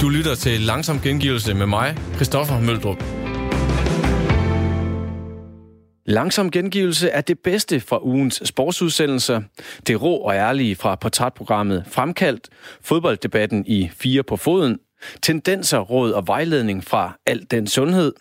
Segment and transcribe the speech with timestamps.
[0.00, 3.04] Du lytter til Langsom Gengivelse med mig, Christoffer Møldrup.
[6.06, 9.42] Langsom gengivelse er det bedste fra ugens sportsudsendelser.
[9.86, 12.48] Det rå og ærlige fra portrætprogrammet Fremkaldt,
[12.82, 14.78] fodbolddebatten i Fire på Foden,
[15.22, 18.12] tendenser, råd og vejledning fra Alt den Sundhed,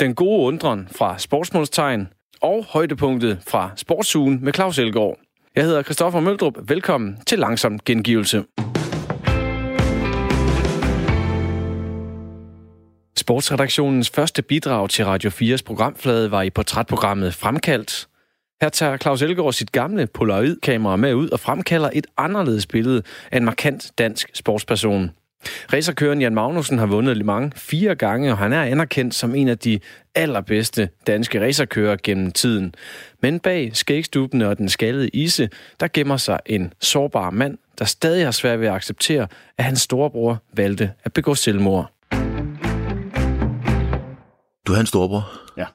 [0.00, 2.08] den gode undren fra Sportsmålstegn
[2.42, 5.18] og højdepunktet fra Sportsugen med Claus Elgaard.
[5.56, 6.54] Jeg hedder Christoffer Møldrup.
[6.68, 8.44] Velkommen til Langsom Gengivelse.
[13.28, 18.08] Sportsredaktionens første bidrag til Radio 4's programflade var i portrætprogrammet Fremkaldt.
[18.60, 23.02] Her tager Claus Elgaard sit gamle Polaroid-kamera med ud og fremkalder et anderledes billede
[23.32, 25.10] af en markant dansk sportsperson.
[25.72, 29.48] Racerkøren Jan Magnussen har vundet Le Mans fire gange, og han er anerkendt som en
[29.48, 29.80] af de
[30.14, 32.74] allerbedste danske racerkører gennem tiden.
[33.22, 35.48] Men bag skægstubene og den skaldede ise,
[35.80, 39.26] der gemmer sig en sårbar mand, der stadig har svært ved at acceptere,
[39.58, 41.97] at hans storebror valgte at begå selvmord.
[44.68, 45.30] Du havde en storebror.
[45.56, 45.66] Ja.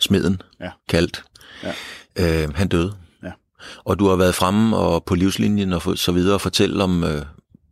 [0.00, 0.42] Smeden.
[0.60, 0.70] Ja.
[0.88, 1.24] Kaldt.
[1.62, 1.72] Ja.
[2.44, 2.92] Øh, han døde.
[3.22, 3.32] Ja.
[3.84, 7.22] Og du har været fremme og på livslinjen og så videre og fortælle om øh,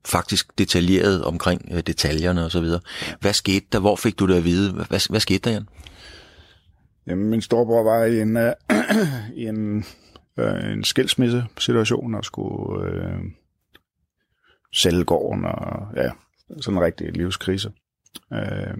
[0.07, 2.81] faktisk detaljeret omkring øh, detaljerne og så videre.
[3.21, 3.79] Hvad skete der?
[3.79, 4.73] Hvor fik du det at vide?
[4.73, 5.69] Hvad, hvad skete der, Jan?
[7.07, 8.53] Jamen, min storebror var i en, øh,
[9.43, 9.85] i en,
[10.39, 13.19] øh, en skilsmisse-situation og skulle øh,
[14.75, 16.11] sælge gården og ja,
[16.61, 17.73] sådan en rigtig livskrise.
[18.33, 18.75] Øh,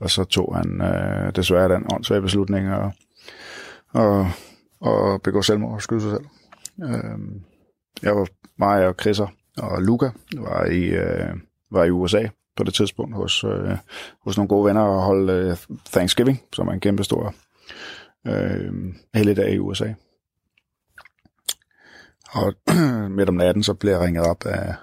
[0.00, 2.92] og så tog han øh, desværre den åndssvage beslutning og,
[3.92, 4.30] og,
[4.80, 6.24] og begå selvmord og skyde sig selv.
[6.84, 7.18] Øh,
[8.02, 8.26] jeg var
[8.58, 9.26] mig og Chrisser
[9.58, 11.34] og Luca var i, øh,
[11.70, 13.76] var i USA på det tidspunkt hos, øh,
[14.24, 15.56] hos nogle gode venner og holde øh,
[15.92, 17.34] Thanksgiving, som er en kæmpe stor
[18.26, 18.72] øh,
[19.14, 19.92] helligdag i USA.
[22.32, 22.54] Og
[23.16, 24.74] midt om natten, så bliver jeg ringet op af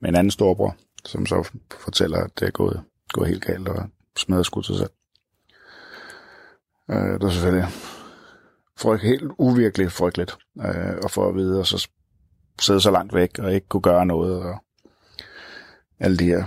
[0.00, 1.48] med en anden storbror, som så
[1.84, 4.90] fortæller, at det er gået, gået helt galt og smadrer skudt sig selv.
[6.90, 7.68] Øh, det er selvfølgelig
[8.78, 11.88] frygt, helt uvirkeligt frygteligt øh, at få at vide, og så
[12.60, 14.64] sidde så langt væk og ikke kunne gøre noget, og
[16.00, 16.44] alle de her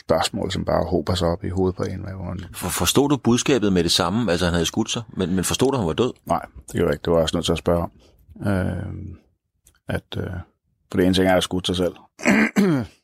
[0.00, 2.00] spørgsmål, som bare håber sig op i hovedet på en.
[2.00, 2.44] Hvor man...
[2.52, 4.30] For, forstod du budskabet med det samme?
[4.32, 6.12] Altså, han havde skudt sig, men, men forstod du, at han var død?
[6.26, 7.02] Nej, det gjorde jeg ikke.
[7.02, 7.92] Det var jeg også nødt til at spørge om.
[8.46, 9.16] Øh,
[9.88, 10.30] at, øh,
[10.90, 11.94] for det ene ting er at skudt sig selv.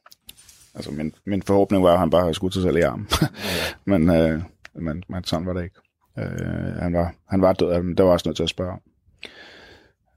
[0.75, 3.09] altså, min, min forhåbning var, at han bare havde skudt sig selv i armen.
[3.91, 4.43] men, øh,
[4.75, 5.81] men, men sådan var det ikke.
[6.19, 8.81] Øh, han, var, han var død, men det var også nødt til at spørge om.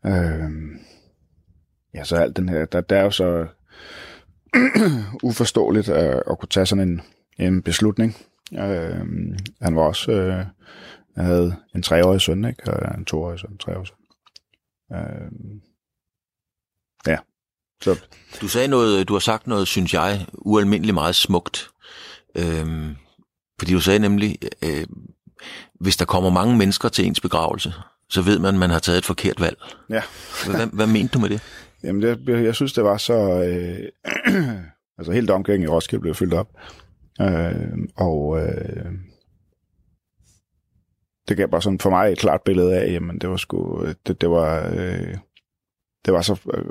[0.06, 0.80] Øh,
[1.94, 3.48] ja, så alt den her, der, der er jo så
[5.24, 7.02] uforståeligt at, at kunne tage sådan en,
[7.40, 8.16] en beslutning.
[8.54, 9.08] Øh,
[9.62, 10.46] han var også, øh,
[11.16, 12.74] han havde en treårig søn, ikke?
[12.74, 13.98] Og en toårig søn, en treårig søn.
[14.94, 15.32] Øh,
[17.08, 17.18] ja.
[17.84, 18.00] Så,
[18.42, 21.70] Du sagde noget, du har sagt noget, synes jeg, ualmindeligt meget smukt.
[22.36, 22.96] Øhm,
[23.60, 24.88] fordi du sagde nemlig, øh,
[25.80, 27.74] hvis der kommer mange mennesker til ens begravelse,
[28.10, 29.58] så ved man, at man har taget et forkert valg.
[29.90, 30.02] ja.
[30.46, 31.42] Hvad, hvad mente du med det?
[31.84, 33.14] Jamen, det, jeg synes, det var så...
[33.44, 33.90] Øh,
[34.98, 36.48] altså, helt omkring i Roskilde blev fyldt op.
[37.22, 38.92] Øh, og øh,
[41.28, 43.86] det gav bare sådan for mig et klart billede af, jamen, det var sgu...
[44.08, 44.74] Det, det var...
[44.76, 45.18] Øh,
[46.06, 46.64] det var så øh,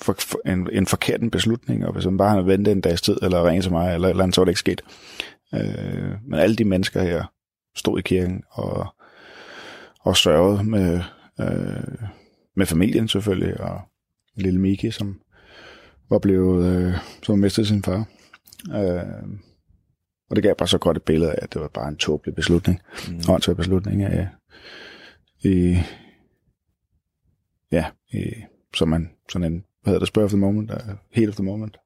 [0.00, 3.16] for, for, en, en forkert beslutning, og hvis man bare havde ventet en dags tid,
[3.22, 4.82] eller ringet til mig, eller eller andet, så var det ikke sket.
[5.54, 7.24] Øh, men alle de mennesker her
[7.76, 8.86] stod i kirken og,
[10.00, 11.00] og sørgede med,
[11.40, 12.08] øh,
[12.56, 13.80] med familien selvfølgelig, og
[14.36, 15.20] lille Miki, som
[16.10, 18.04] var blevet, øh, som mistede sin far.
[18.74, 19.28] Øh,
[20.30, 22.34] og det gav bare så godt et billede af, at det var bare en tåbelig
[22.34, 22.80] beslutning.
[23.08, 23.20] Mm.
[23.28, 24.28] Åndssvær beslutning af,
[25.44, 25.78] i,
[27.72, 28.32] ja, i,
[28.74, 30.76] som man, sådan en, hvad hedder det, spur of the moment, uh,
[31.12, 31.76] heat of the moment.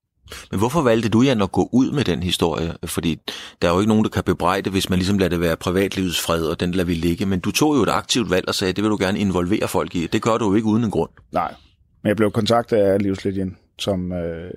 [0.50, 2.75] Men hvorfor valgte du, Jan, at gå ud med den historie?
[2.84, 3.21] Fordi
[3.62, 6.21] der er jo ikke nogen, der kan bebrejde, hvis man ligesom lader det være privatlivets
[6.21, 7.27] fred, og den lader vi ligge.
[7.27, 9.94] Men du tog jo et aktivt valg og sagde, det vil du gerne involvere folk
[9.94, 10.06] i.
[10.06, 11.10] Det gør du jo ikke uden en grund.
[11.33, 11.55] Nej,
[12.03, 14.50] men jeg blev kontaktet af Livslinjen, som, øh,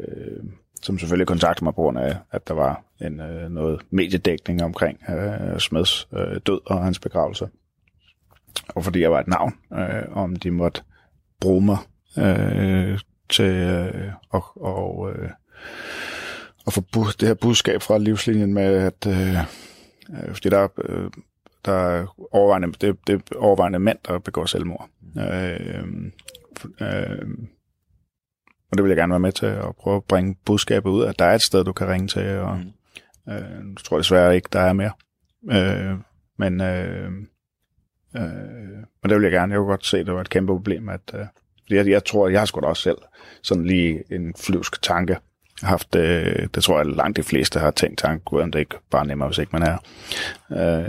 [0.82, 5.00] som selvfølgelig kontaktede mig på grund af, at der var en, øh, noget mediedækning omkring
[5.10, 7.48] øh, Smeds øh, død og hans begravelse.
[8.70, 10.82] Og fordi jeg var et navn, øh, om de måtte
[11.42, 11.78] bruge mig
[12.18, 15.30] øh, til øh, og, og, øh,
[16.68, 19.38] at få bu- det her budskab fra livslinjen med, at øh,
[20.10, 21.10] øh, fordi der, øh,
[21.66, 24.90] der er overvejende, det, det er overvejende mænd, der begår selvmord.
[25.18, 25.84] Øh,
[26.82, 27.28] øh,
[28.72, 31.20] og det vil jeg gerne være med til at prøve at bringe budskabet ud, at
[31.20, 33.34] der er et sted, du kan ringe til, og mm.
[33.34, 34.92] øh, jeg tror desværre ikke, der er mere.
[35.52, 35.98] Øh,
[36.38, 37.12] men, øh,
[38.16, 38.24] øh,
[39.02, 39.54] men det vil jeg gerne.
[39.54, 41.26] Jeg kunne godt se, at det var et kæmpe problem, at øh,
[41.70, 42.98] jeg, jeg tror, jeg har sgu da også selv
[43.42, 45.18] sådan lige en flyvsk tanke,
[45.64, 49.06] haft, øh, det tror jeg langt de fleste har tænkt tanken, om det ikke bare
[49.06, 49.78] nemmere, hvis ikke man er.
[50.52, 50.88] Øh,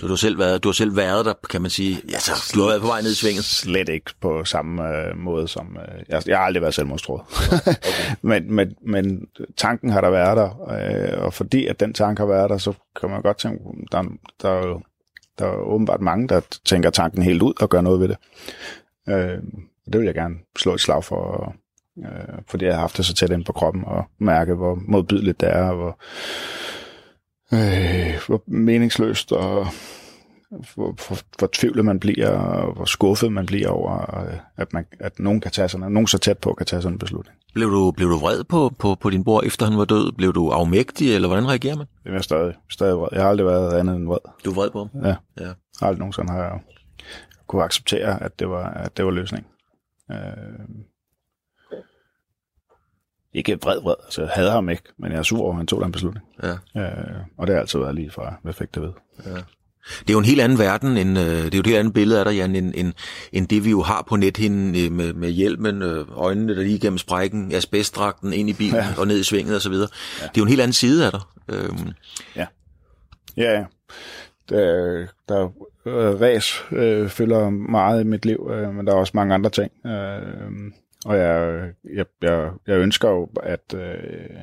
[0.00, 2.60] du har, selv været, du har selv været der, kan man sige, ja, så du
[2.60, 3.44] har været på vej ned i svinget?
[3.44, 7.22] Slet ikke på samme øh, måde som, øh, jeg, jeg har aldrig været selvmordstroet.
[7.52, 7.74] Okay.
[8.22, 9.26] men, men, men
[9.56, 12.72] tanken har der været der, øh, og fordi at den tanke har været der, så
[13.00, 13.58] kan man godt tænke,
[13.92, 14.02] der,
[14.42, 14.80] der,
[15.38, 18.16] der er åbenbart mange, der tænker tanken helt ud og gør noget ved det.
[19.08, 19.38] Øh,
[19.92, 21.54] det vil jeg gerne slå et slag for,
[21.98, 25.40] øh, fordi jeg har haft det så tæt ind på kroppen og mærke, hvor modbydeligt
[25.40, 25.98] det er, og hvor,
[27.54, 29.66] øh, hvor meningsløst og
[30.74, 34.86] hvor, hvor, hvor tvivlet man bliver, og hvor skuffet man bliver over, øh, at, man,
[35.00, 37.36] at nogen kan tage sådan, nogen så tæt på kan tage sådan en beslutning.
[37.54, 40.12] Blev du, blev du vred på, på, på din bror, efter han var død?
[40.12, 41.86] Blev du afmægtig, eller hvordan reagerer man?
[42.04, 43.08] Jeg er stadig, stadig vred.
[43.12, 44.18] Jeg har aldrig været andet end vred.
[44.44, 45.04] Du er vred på ham?
[45.04, 45.16] Ja.
[45.40, 45.52] ja.
[45.82, 46.60] Aldrig nogensinde har jeg
[47.46, 49.46] kunne acceptere, at det var, at det var løsning.
[50.10, 50.18] Øh,
[53.34, 53.94] ikke vred, vred.
[54.04, 56.26] Altså, jeg hader ham ikke, men jeg er sur over, at han tog den beslutning.
[56.42, 56.52] Ja.
[56.80, 58.92] Øh, og det har altid været lige fra, hvad fik det ved.
[59.26, 59.30] Ja.
[60.00, 61.94] Det er jo en helt anden verden, end, øh, det er jo et helt andet
[61.94, 62.92] billede af dig, Jan, end, end,
[63.32, 66.78] end det vi jo har på nethinden øh, med, med hjelmen, øh, øjnene der lige
[66.78, 68.94] gennem sprækken, asbestdragten ind i bilen ja.
[68.98, 69.72] og ned i svinget osv.
[69.72, 69.78] Ja.
[69.78, 69.88] Det
[70.22, 71.20] er jo en helt anden side af dig.
[71.48, 71.92] Øhm.
[72.36, 72.46] Ja.
[73.36, 73.64] Ja, ja.
[74.48, 75.48] Der, der
[75.86, 79.50] øh, ræs øh, fylder meget i mit liv, øh, men der er også mange andre
[79.50, 79.72] ting.
[79.86, 80.72] Øh,
[81.06, 81.62] og jeg,
[81.94, 84.36] jeg, jeg, jeg ønsker jo, at øh,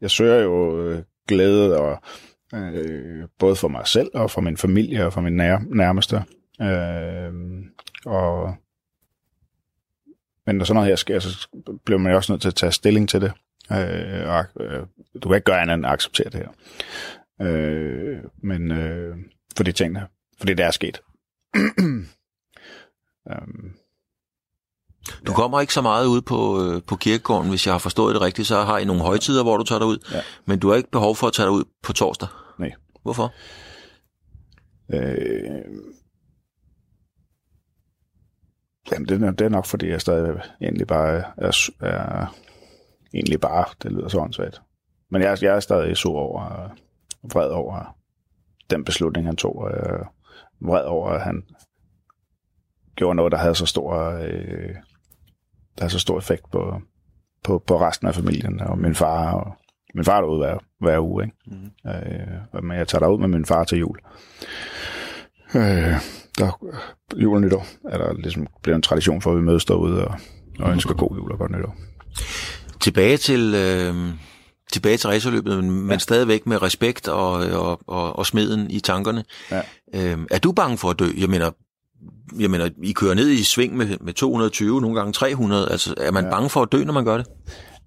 [0.00, 1.98] jeg søger jo øh, glæde og
[2.54, 6.16] øh, både for mig selv og for min familie og for min nær, nærmeste.
[6.62, 7.32] Øh,
[8.06, 8.54] og
[10.46, 11.48] men når sådan noget her sker, så
[11.84, 13.32] bliver man jo også nødt til at tage stilling til det.
[13.72, 14.86] Øh, og, øh,
[15.22, 16.48] du kan ikke gøre andet end at acceptere det her.
[17.46, 19.16] Øh, men øh,
[19.56, 20.02] for de ting der.
[20.38, 21.00] Fordi det er sket.
[21.56, 22.08] um,
[25.26, 28.22] du kommer ikke så meget ud på, øh, på kirkegården, hvis jeg har forstået det
[28.22, 29.98] rigtigt, så har I nogle højtider, hvor du tager dig ud.
[30.12, 30.20] Ja.
[30.44, 32.28] Men du har ikke behov for at tage dig ud på torsdag?
[32.58, 32.72] Nej.
[33.02, 33.34] Hvorfor?
[34.92, 35.64] Øh,
[38.92, 42.34] jamen, det, er, det er nok, fordi jeg stadig egentlig bare er, er
[43.14, 44.60] egentlig bare, det lyder så åndssvagt.
[45.10, 46.68] Men jeg, jeg er stadig sur over,
[47.22, 47.96] vred over
[48.70, 50.12] den beslutning, han tog, og jeg er
[50.60, 51.42] vred over, at han
[52.96, 54.74] gjorde noget, der havde så stor, øh,
[55.76, 56.80] der havde så stor effekt på,
[57.44, 59.56] på, på resten af familien, og min far, og
[59.94, 61.36] min far er derude hver, hver uge, ikke?
[61.46, 61.90] Mm.
[61.90, 63.98] Øh, men jeg tager derud med min far til jul.
[65.54, 65.94] Øh,
[66.38, 66.64] der,
[67.16, 70.14] jul og nytår er der ligesom blevet en tradition for, at vi mødes derude og,
[70.60, 71.76] og ønsker god jul og godt nytår.
[72.80, 73.94] Tilbage til, øh,
[74.72, 75.98] tilbage til racerløbet, men ja.
[75.98, 79.24] stadigvæk med respekt og, og, og, og smeden i tankerne.
[79.50, 79.60] Ja.
[79.94, 81.06] Øh, er du bange for at dø?
[81.18, 81.50] Jeg mener,
[82.38, 85.68] jeg mener, I kører ned i sving med, med 220, nogle gange 300.
[85.70, 86.30] Altså, er man ja.
[86.30, 87.26] bange for at dø, når man gør det?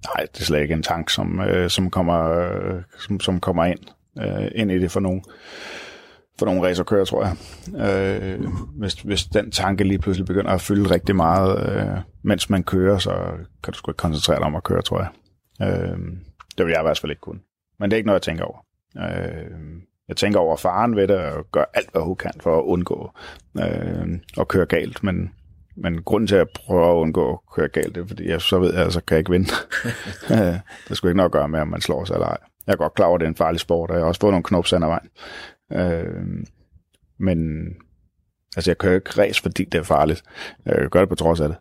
[0.05, 3.65] Nej, det er slet ikke en tank, som, øh, som, kommer, øh, som, som kommer
[3.65, 3.79] ind,
[4.21, 5.23] øh, ind i det for nogen
[6.39, 7.35] for nogle racerkører, tror jeg.
[7.87, 8.47] Øh,
[8.77, 12.97] hvis, hvis den tanke lige pludselig begynder at fylde rigtig meget, øh, mens man kører,
[12.97, 13.11] så
[13.63, 15.09] kan du sgu ikke koncentrere dig om at køre, tror jeg.
[15.67, 15.97] Øh,
[16.61, 17.39] det vil jeg i hvert fald ikke kunne.
[17.79, 18.65] Men det er ikke noget, jeg tænker over.
[18.97, 19.51] Øh,
[20.07, 23.11] jeg tænker over faren ved det, og gør alt, hvad hun kan for at undgå
[23.59, 25.03] øh, at køre galt.
[25.03, 25.33] Men,
[25.75, 28.59] men grunden til at prøve at undgå at køre galt, det er, fordi jeg så
[28.59, 29.49] ved, at jeg så kan jeg ikke vinde.
[30.87, 32.37] det skulle ikke noget at gøre med, om man slår sig eller ej.
[32.67, 34.21] Jeg er godt klar over, at det er en farlig sport, og jeg har også
[34.21, 35.09] fået nogle knops af vejen.
[35.71, 36.45] Øh,
[37.19, 37.67] men
[38.55, 40.24] altså, jeg kører ikke race, fordi det er farligt.
[40.65, 41.57] Jeg gør det på trods af det.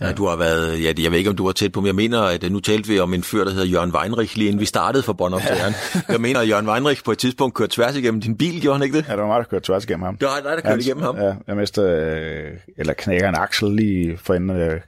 [0.00, 1.94] Ja, du har været, ja, jeg ved ikke, om du var tæt på, men jeg
[1.94, 4.60] mener, at øh, nu talte vi om en fyr, der hedder Jørgen Weinrich, lige inden
[4.60, 5.74] vi startede for Bonhoff-serien.
[5.94, 6.00] Ja.
[6.08, 8.84] jeg mener, at Jørgen Weinrich på et tidspunkt kørte tværs igennem din bil, gjorde han
[8.84, 9.08] ikke det?
[9.08, 10.16] Ja, det var mig, der kørte tværs igennem ham.
[10.16, 11.16] Det var dig, der kørte igennem ham?
[11.16, 14.82] Ja, jeg mistede, øh, eller knækker en aksel lige for enden af,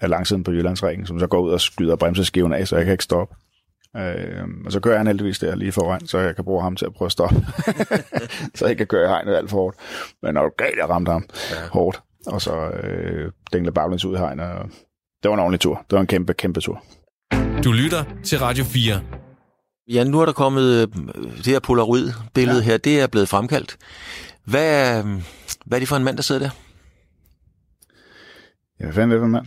[0.00, 2.92] af langsiden på Jyllandsringen, som så går ud og skyder bremseskiven af, så jeg kan
[2.92, 3.34] ikke stoppe.
[3.96, 6.86] Øh, og så kører han heldigvis der lige foran, så jeg kan bruge ham til
[6.86, 7.46] at prøve at stoppe.
[8.54, 9.76] så jeg kan køre i hegnet alt for hårdt.
[10.22, 11.56] Men når du galt, jeg ramte ham ja.
[11.72, 14.70] hårdt og så øh, dængle baglæns ud i hegn, og
[15.22, 15.74] det var en ordentlig tur.
[15.90, 16.84] Det var en kæmpe, kæmpe tur.
[17.64, 19.02] Du lytter til Radio 4.
[19.88, 20.88] Ja, nu er der kommet øh,
[21.36, 22.64] det her Polaroid-billede ja.
[22.64, 23.76] her, det er blevet fremkaldt.
[24.44, 25.02] Hvad, er,
[25.66, 26.50] hvad er det for en mand, der sidder der?
[28.80, 29.46] Ja, hvad fanden er det for en mand?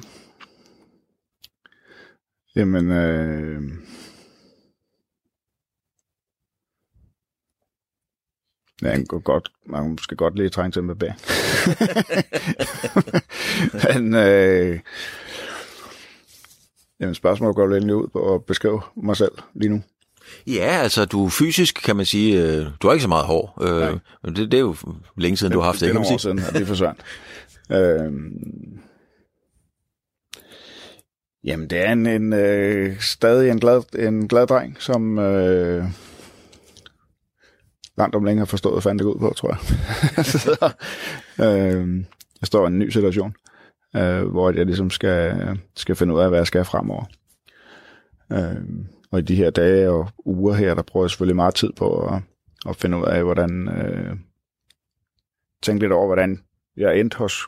[2.56, 3.62] Jamen, øh,
[8.84, 11.14] Ja, han går godt, man skal godt lige trænge til bag.
[14.00, 14.80] Men, øh,
[17.00, 19.82] jamen, spørgsmålet går lidt ud på at beskrive mig selv lige nu.
[20.48, 23.58] Ja, altså du fysisk kan man sige, øh, du har ikke så meget hår.
[23.62, 24.00] Øh,
[24.36, 24.76] det, det er jo
[25.18, 26.20] længe siden, det, du har haft det, det, kan man sige.
[26.20, 27.00] siden, det forsvandt.
[27.78, 28.12] øh,
[31.44, 35.86] Jamen, det er en, en øh, stadig en glad, en glad dreng, som øh,
[37.98, 39.60] langt om længe har forstået, fandt det ud på, tror jeg.
[40.26, 40.74] så,
[41.40, 42.06] øh,
[42.42, 43.36] jeg står i en ny situation,
[43.96, 47.06] øh, hvor jeg ligesom skal, skal finde ud af, hvad jeg skal fremover.
[48.32, 51.70] Øh, og i de her dage og uger her, der bruger jeg selvfølgelig meget tid
[51.78, 52.22] på at,
[52.70, 53.68] at finde ud af, hvordan...
[53.68, 54.18] Øh,
[55.62, 56.40] tænke lidt over, hvordan
[56.78, 57.48] jeg endte hos...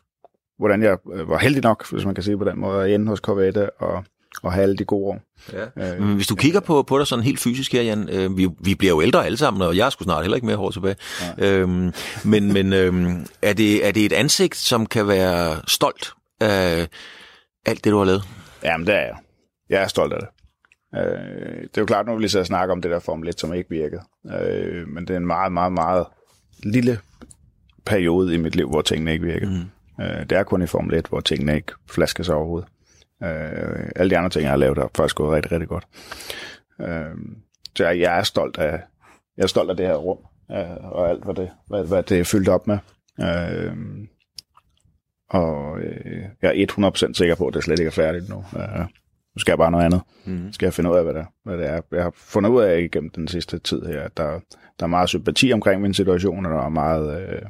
[0.58, 3.08] Hvordan jeg øh, var heldig nok, hvis man kan sige på den måde, at ende
[3.08, 4.04] hos Corvette og,
[4.44, 5.20] og have alle de gode år.
[5.54, 5.94] Ja.
[5.94, 8.50] Øh, Men hvis du kigger på, på dig sådan helt fysisk her, Jan, øh, vi,
[8.60, 10.96] vi bliver jo ældre alle sammen, og jeg skulle snart heller ikke mere hårdt tilbage.
[11.38, 11.52] Ja.
[11.52, 11.94] Øhm,
[12.26, 16.88] men men øhm, er, det, er det et ansigt, som kan være stolt af
[17.66, 18.24] alt det, du har lavet?
[18.64, 19.16] Jamen, det er jeg.
[19.70, 20.30] Jeg er stolt af det.
[21.00, 23.40] Øh, det er jo klart, nu vil vi så snakke om det der Formel 1,
[23.40, 24.02] som ikke virkede.
[24.42, 26.06] Øh, men det er en meget, meget, meget
[26.64, 27.00] lille
[27.86, 29.52] periode i mit liv, hvor tingene ikke virkede.
[29.98, 30.04] Mm.
[30.04, 32.70] Øh, det er kun i Formel 1, hvor tingene ikke flasker sig overhovedet.
[33.24, 35.88] Øh, alle de andre ting, jeg har lavet, har faktisk gået rigtig, rigtig godt.
[36.82, 37.16] Øh,
[37.76, 38.82] så jeg, jeg er stolt af,
[39.38, 40.18] jeg er stolt af det her rum,
[40.52, 42.78] øh, og alt, hvad det, hvad, hvad det er fyldt op med.
[43.20, 43.76] Øh,
[45.30, 48.46] og øh, jeg er 100% sikker på, at det slet ikke er færdigt nu.
[48.58, 48.80] Øh,
[49.36, 50.02] nu skal jeg bare noget andet.
[50.26, 50.54] Mm.
[50.54, 51.82] skal jeg finde ud af, hvad det, er, hvad det er.
[51.92, 54.40] Jeg har fundet ud af igennem den sidste tid her, at der,
[54.80, 57.42] der er meget sympati omkring min situation, og der er meget øh,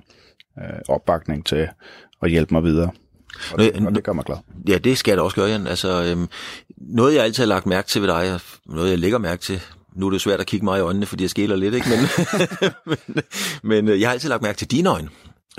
[0.58, 1.70] øh, opbakning til
[2.22, 2.92] at hjælpe mig videre.
[3.52, 4.38] Og det, og det gør mig glad.
[4.68, 5.68] Ja, det skal jeg da også gøre, Jan.
[5.68, 6.30] Altså, øhm,
[6.78, 9.62] noget, jeg altid har lagt mærke til ved dig, noget, jeg lægger mærke til,
[9.96, 11.88] nu er det svært at kigge mig i øjnene, fordi jeg skiller lidt, ikke?
[11.90, 12.00] Men,
[13.14, 13.24] men,
[13.64, 15.10] men øh, jeg har altid lagt mærke til dine øjne.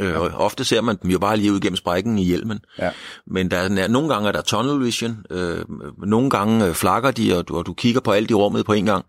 [0.00, 0.18] Øh, ja.
[0.18, 2.60] ofte ser man dem jo bare lige ud gennem sprækken i hjelmen.
[2.78, 2.90] Ja.
[3.26, 5.64] Men der er, nogle gange er der tunnel vision, øh,
[5.98, 8.72] nogle gange øh, flakker de, og du, og du kigger på alt i rummet på
[8.72, 9.04] en gang.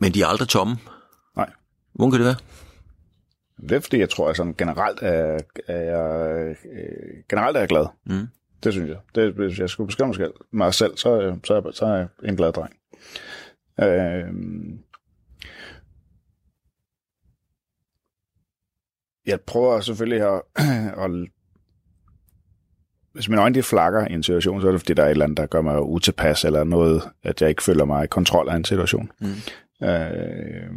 [0.00, 0.76] Men de er aldrig tomme.
[1.36, 1.50] Nej.
[1.94, 2.36] Hvordan kan det være?
[3.60, 5.38] Det er fordi, jeg tror, at sådan generelt er,
[5.68, 7.86] er jeg, øh, generelt er jeg glad.
[8.06, 8.26] Mm.
[8.64, 8.98] Det synes jeg.
[9.14, 12.08] Det, hvis jeg skulle beskrive mig selv, mig selv så, så, er, så er jeg
[12.24, 12.74] en glad dreng.
[13.80, 14.34] Øh,
[19.26, 20.42] jeg prøver selvfølgelig at,
[21.04, 21.10] at
[23.12, 25.10] hvis mine øjne de flakker i en situation, så er det fordi, der er et
[25.10, 28.48] eller andet, der gør mig utilpas, eller noget, at jeg ikke føler mig i kontrol
[28.48, 29.12] af en situation.
[29.20, 29.86] Mm.
[29.86, 30.70] Øh,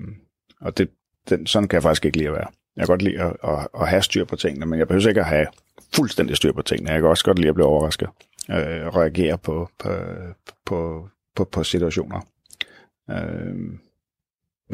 [0.62, 0.90] og det,
[1.30, 2.48] den, sådan kan jeg faktisk ikke lide at være.
[2.76, 5.22] Jeg kan godt lide at, at, at have styr på tingene, men jeg behøver ikke
[5.22, 5.48] at have
[5.96, 6.92] fuldstændig styr på tingene.
[6.92, 8.10] Jeg kan også godt lide at blive overrasket
[8.52, 9.90] øh, og reagere på, på,
[10.66, 12.20] på, på, på situationer.
[13.10, 13.56] Øh,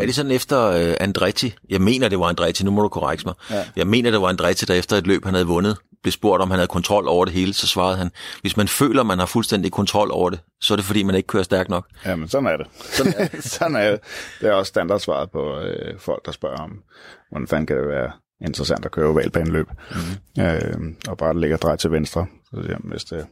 [0.02, 1.56] er det sådan efter uh, Andretti?
[1.70, 3.34] Jeg mener, det var Andretti, nu må du korrekte mig.
[3.50, 3.66] Ja.
[3.76, 6.52] Jeg mener, det var Andretti, der efter et løb, han havde vundet, blev spurgt, om
[6.52, 9.72] han havde kontrol over det hele, så svarede han, hvis man føler, man har fuldstændig
[9.72, 11.86] kontrol over det, så er det fordi, man ikke kører stærkt nok.
[12.06, 12.68] Ja, men sådan er det.
[12.80, 13.44] Sådan er det.
[13.44, 14.00] sådan er det.
[14.42, 16.82] det er også standardsvaret på øh, folk, der spørger om,
[17.30, 18.12] hvordan fanden kan det være
[18.46, 20.44] interessant at køre ovalbaneløb, mm-hmm.
[20.44, 22.26] øh, og bare ligge og dreje til venstre.
[22.50, 23.26] Så jamen, hvis det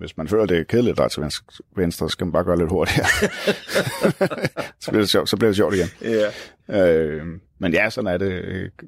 [0.00, 1.22] hvis man føler, det er kedeligt at til
[1.76, 3.06] venstre, så skal man bare gøre lidt hurtigere.
[4.80, 5.88] så, bliver det sjovt, så bliver det sjovt igen.
[6.04, 6.32] Yeah.
[6.68, 7.26] Øh,
[7.58, 8.42] men ja, sådan er det.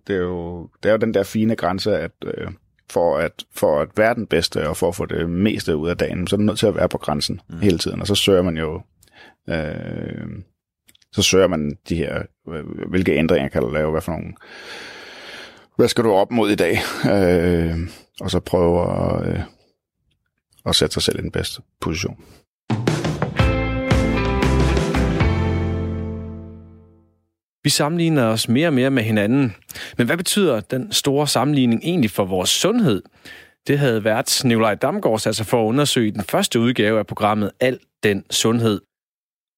[0.06, 2.48] Det er jo, det er jo den der fine grænse, at øh,
[2.90, 5.96] for, at, for at være den bedste, og for at få det meste ud af
[5.96, 7.58] dagen, så er du nødt til at være på grænsen mm.
[7.58, 8.00] hele tiden.
[8.00, 8.82] Og så søger man jo...
[9.48, 10.26] Øh,
[11.12, 12.22] så søger man de her,
[12.88, 14.32] hvilke ændringer kan du lave, hvad for nogle,
[15.76, 17.78] hvad skal du op mod i dag, øh,
[18.20, 19.40] og så prøve at, øh,
[20.64, 22.16] og sætte sig selv i den bedste position.
[27.64, 29.54] Vi sammenligner os mere og mere med hinanden.
[29.98, 33.02] Men hvad betyder den store sammenligning egentlig for vores sundhed?
[33.66, 37.50] Det havde været Nikolaj Damgaard sat sig for at undersøge den første udgave af programmet
[37.60, 38.80] Al den Sundhed.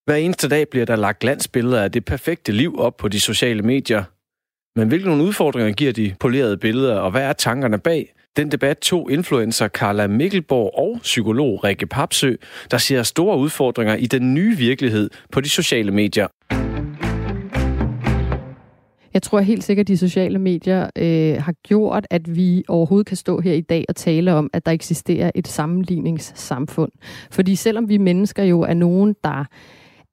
[0.05, 3.63] Hver eneste dag bliver der lagt glansbilleder af det perfekte liv op på de sociale
[3.63, 4.05] medier.
[4.79, 8.15] Men hvilke nogle udfordringer giver de polerede billeder, og hvad er tankerne bag?
[8.37, 12.35] Den debat to influencer Carla Mikkelborg og psykolog Rikke Papsø,
[12.71, 16.27] der ser store udfordringer i den nye virkelighed på de sociale medier.
[19.15, 23.17] Jeg tror helt sikkert, at de sociale medier øh, har gjort, at vi overhovedet kan
[23.17, 26.93] stå her i dag og tale om, at der eksisterer et sammenligningssamfund.
[27.31, 29.45] Fordi selvom vi mennesker jo er nogen, der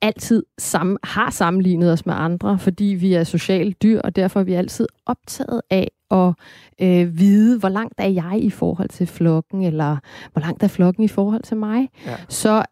[0.01, 4.43] altid sammen, har sammenlignet os med andre, fordi vi er sociale dyr, og derfor er
[4.43, 6.33] vi altid optaget af at
[6.81, 9.97] øh, vide, hvor langt er jeg i forhold til flokken, eller
[10.31, 11.89] hvor langt er flokken i forhold til mig.
[12.05, 12.15] Ja.
[12.29, 12.65] Så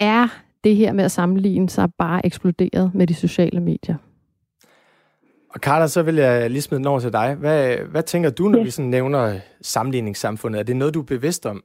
[0.00, 0.28] er
[0.64, 3.96] det her med at sammenligne sig bare eksploderet med de sociale medier.
[5.54, 7.34] Og Carla, så vil jeg lige smide den over til dig.
[7.34, 8.64] Hvad, hvad tænker du, når ja.
[8.64, 10.58] vi sådan nævner sammenligningssamfundet?
[10.58, 11.62] Er det noget, du er bevidst om?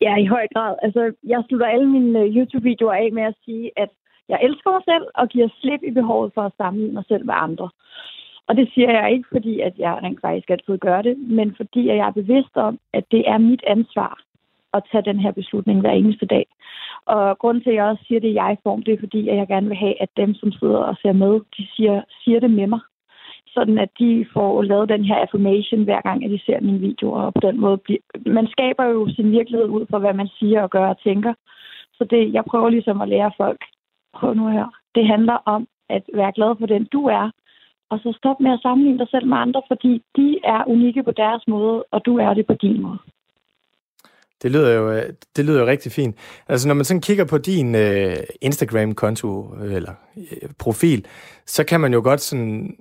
[0.00, 0.74] Ja, i høj grad.
[0.82, 3.88] Altså, jeg slutter alle mine øh, YouTube-videoer af med at sige, at
[4.28, 7.34] jeg elsker mig selv og giver slip i behovet for at sammenligne mig selv med
[7.36, 7.68] andre.
[8.48, 11.88] Og det siger jeg ikke, fordi at jeg rent faktisk altid gør det, men fordi
[11.88, 14.20] at jeg er bevidst om, at det er mit ansvar
[14.74, 16.46] at tage den her beslutning hver eneste dag.
[17.06, 19.46] Og grunden til, at jeg også siger det i jeg-form, det er fordi, at jeg
[19.46, 22.66] gerne vil have, at dem, som sidder og ser med, de siger, siger det med
[22.66, 22.80] mig.
[23.46, 27.20] Sådan at de får lavet den her affirmation, hver gang at de ser mine videoer.
[27.22, 27.98] Og på den måde bliver...
[28.26, 31.34] Man skaber jo sin virkelighed ud fra, hvad man siger og gør og tænker.
[31.94, 33.64] Så det, jeg prøver ligesom at lære folk,
[34.14, 34.66] prøv nu her.
[34.94, 37.30] Det handler om at være glad for den, du er,
[37.90, 41.10] og så stop med at sammenligne dig selv med andre, fordi de er unikke på
[41.10, 42.98] deres måde, og du er det på din måde.
[44.42, 45.02] Det lyder jo, øh,
[45.36, 46.16] det lyder jo rigtig fint.
[46.48, 51.06] Altså, når man sådan kigger på din øh, Instagram-konto, øh, eller øh, profil,
[51.46, 52.76] så kan man jo godt sådan,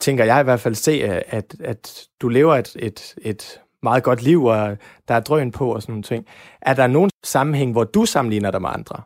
[0.00, 4.02] tænker jeg i hvert fald, se, øh, at, at du lever et, et, et meget
[4.02, 4.76] godt liv, og
[5.08, 6.26] der er drøn på og sådan nogle ting.
[6.60, 9.02] Er der nogen sammenhæng, hvor du sammenligner dig med andre?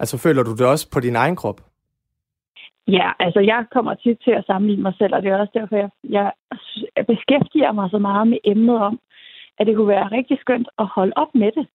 [0.00, 1.60] Altså, føler du det også på din egen krop?
[2.88, 5.76] Ja, altså jeg kommer tit til at sammenligne mig selv, og det er også derfor,
[5.76, 6.32] jeg, jeg
[7.06, 9.00] beskæftiger mig så meget med emnet om,
[9.58, 11.66] at det kunne være rigtig skønt at holde op med det.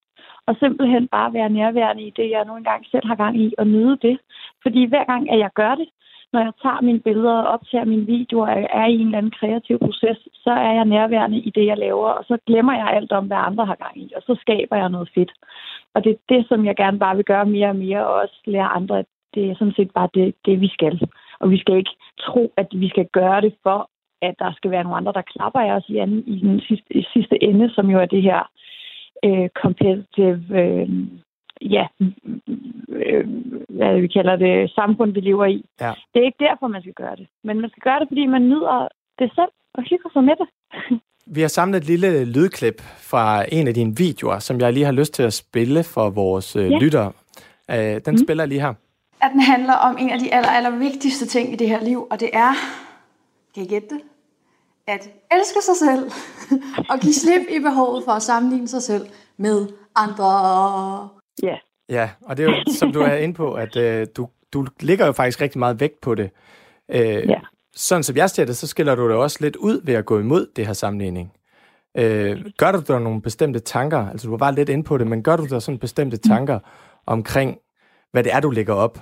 [0.47, 3.67] Og simpelthen bare være nærværende i det, jeg nu engang selv har gang i, og
[3.67, 4.17] nyde det.
[4.63, 5.89] Fordi hver gang, at jeg gør det,
[6.33, 9.37] når jeg tager mine billeder og optager mine videoer, og er i en eller anden
[9.39, 13.11] kreativ proces, så er jeg nærværende i det, jeg laver, og så glemmer jeg alt
[13.11, 15.31] om, hvad andre har gang i, og så skaber jeg noget fedt.
[15.93, 18.41] Og det er det, som jeg gerne bare vil gøre mere og mere, og også
[18.45, 19.05] lære andre, at
[19.38, 20.94] det er sådan set bare det, det, vi skal.
[21.39, 23.79] Og vi skal ikke tro, at vi skal gøre det for,
[24.22, 26.89] at der skal være nogle andre, der klapper af os i, anden, i den sidste,
[27.01, 28.41] i sidste ende, som jo er det her
[29.25, 30.89] øh, competitive, øh,
[31.62, 31.86] ja,
[32.89, 33.25] øh,
[33.70, 35.65] hvad vi kalder det, samfund, vi lever i.
[35.82, 35.94] Ja.
[36.12, 37.27] Det er ikke derfor, man skal gøre det.
[37.44, 38.88] Men man skal gøre det, fordi man nyder
[39.20, 40.48] det selv og hygger sig med det.
[41.36, 44.91] Vi har samlet et lille lydklip fra en af dine videoer, som jeg lige har
[44.91, 46.77] lyst til at spille for vores øh, ja.
[46.77, 47.12] lyttere.
[47.72, 48.17] Øh, den mm.
[48.17, 48.74] spiller lige her
[49.21, 52.07] at den handler om en af de aller, aller vigtigste ting i det her liv,
[52.12, 52.53] og det er,
[53.55, 54.01] kan I gætte det?
[54.88, 56.12] At elske sig selv,
[56.91, 59.07] og give slip i behovet for at sammenligne sig selv
[59.38, 61.09] med andre.
[61.43, 61.47] Ja.
[61.47, 61.57] Yeah.
[61.89, 65.05] Ja, og det er jo, som du er inde på, at øh, du, du ligger
[65.05, 66.29] jo faktisk rigtig meget vægt på det.
[66.91, 67.39] Øh, ja.
[67.75, 70.20] Sådan som jeg ser det, så skiller du det også lidt ud ved at gå
[70.20, 71.31] imod det her sammenligning.
[71.98, 75.07] Øh, gør du der nogle bestemte tanker, altså du var bare lidt inde på det,
[75.07, 76.59] men gør du der sådan bestemte tanker
[77.05, 77.57] omkring,
[78.18, 78.96] hvad det er, du lægger op?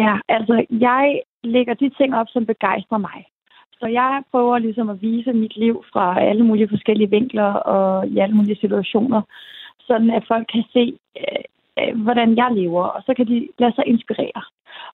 [0.00, 3.18] Ja, altså jeg lægger de ting op, som begejstrer mig.
[3.80, 8.18] Så jeg prøver ligesom at vise mit liv fra alle mulige forskellige vinkler og i
[8.18, 9.22] alle mulige situationer,
[9.80, 10.84] sådan at folk kan se,
[11.20, 11.42] øh,
[11.80, 14.42] øh hvordan jeg lever, og så kan de lade sig inspirere.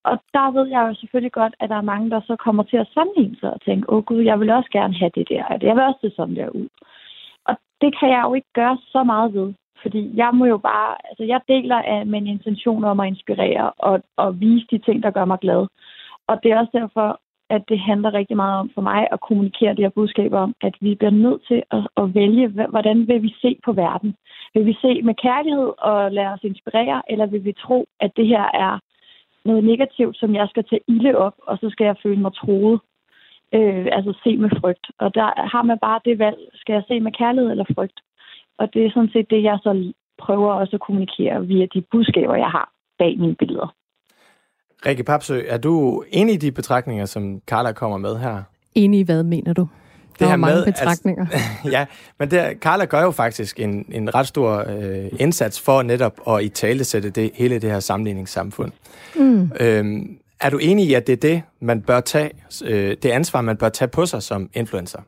[0.09, 2.77] Og der ved jeg jo selvfølgelig godt, at der er mange, der så kommer til
[2.77, 5.75] at sammenligne sig og tænke, åh gud, jeg vil også gerne have det der, jeg
[5.77, 6.69] vil også se sådan der ud.
[7.49, 9.55] Og det kan jeg jo ikke gøre så meget ved.
[9.83, 14.03] Fordi jeg må jo bare, altså jeg deler af, min intention om at inspirere og,
[14.17, 15.67] og vise de ting, der gør mig glad.
[16.27, 19.75] Og det er også derfor, at det handler rigtig meget om for mig at kommunikere
[19.75, 23.35] det her budskab om, at vi bliver nødt til at, at vælge, hvordan vil vi
[23.43, 24.15] se på verden?
[24.55, 28.27] Vil vi se med kærlighed og lade os inspirere, eller vil vi tro, at det
[28.27, 28.79] her er
[29.45, 32.81] noget negativt, som jeg skal tage ilde op, og så skal jeg føle mig troet?
[33.53, 34.87] Øh, altså se med frygt.
[34.99, 38.01] Og der har man bare det valg, skal jeg se med kærlighed eller frygt?
[38.59, 42.35] Og det er sådan set det, jeg så prøver også at kommunikere via de budskaber,
[42.35, 43.75] jeg har bag mine billeder.
[44.87, 48.43] Rikke Papsø, er du enig i de betragtninger, som Carla kommer med her?
[48.75, 49.69] Enig i hvad, mener du?
[50.13, 51.27] Det der her mange med, betragtninger.
[51.33, 51.87] Altså, ja,
[52.19, 56.45] men der, Carla gør jo faktisk en, en ret stor øh, indsats for netop at
[56.45, 58.73] i tale sætte det, hele det her sammenligningssamfund.
[59.17, 59.51] Mm.
[59.61, 62.31] Øhm, er du enig i, at det er det, man bør tage,
[62.65, 65.01] øh, det ansvar, man bør tage på sig som influencer?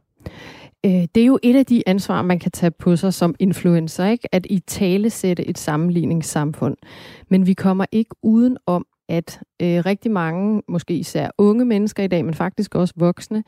[0.87, 4.07] Øh, det er jo et af de ansvar, man kan tage på sig som influencer,
[4.07, 4.29] ikke?
[4.35, 6.77] at i tale sætte et sammenligningssamfund.
[7.29, 12.07] Men vi kommer ikke uden om, at øh, rigtig mange, måske især unge mennesker i
[12.07, 13.44] dag, men faktisk også voksne,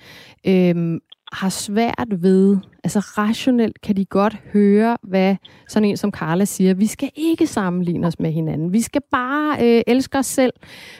[0.46, 1.00] øh,
[1.32, 5.36] har svært ved, altså rationelt kan de godt høre, hvad
[5.68, 6.74] sådan en som Carla siger.
[6.74, 8.72] Vi skal ikke sammenligne os med hinanden.
[8.72, 10.52] Vi skal bare øh, elske os selv.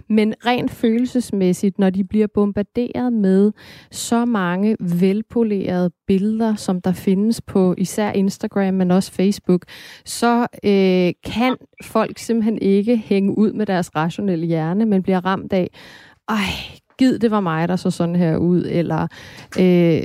[0.09, 3.53] Men rent følelsesmæssigt, når de bliver bombarderet med
[3.91, 9.65] så mange velpolerede billeder, som der findes på især Instagram, men også Facebook,
[10.05, 15.53] så øh, kan folk simpelthen ikke hænge ud med deres rationelle hjerne, men bliver ramt
[15.53, 15.71] af,
[16.29, 16.37] ej,
[16.99, 19.07] gid det var mig, der så sådan her ud, eller
[19.61, 20.03] øh,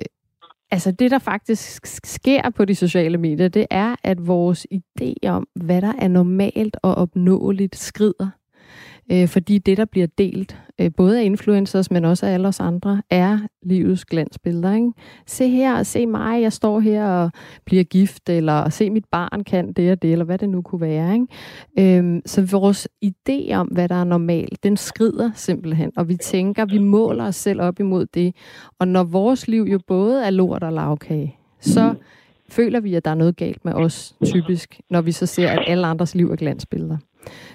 [0.73, 5.47] altså det, der faktisk sker på de sociale medier, det er, at vores idé om,
[5.55, 8.29] hvad der er normalt og opnåeligt, skrider.
[9.11, 12.59] Øh, fordi det, der bliver delt, øh, både af influencers, men også af alle os
[12.59, 14.73] andre, er livets glansbilleder.
[14.73, 14.91] Ikke?
[15.27, 17.31] Se her, se mig, jeg står her og
[17.65, 20.81] bliver gift, eller se mit barn kan det og det, eller hvad det nu kunne
[20.81, 21.13] være.
[21.13, 21.97] Ikke?
[21.97, 26.65] Øhm, så vores idé om, hvad der er normalt, den skrider simpelthen, og vi tænker,
[26.65, 28.35] vi måler os selv op imod det.
[28.79, 31.95] Og når vores liv jo både er lort og lavkage, så
[32.49, 35.63] føler vi, at der er noget galt med os, typisk, når vi så ser, at
[35.67, 36.97] alle andres liv er glansbilleder.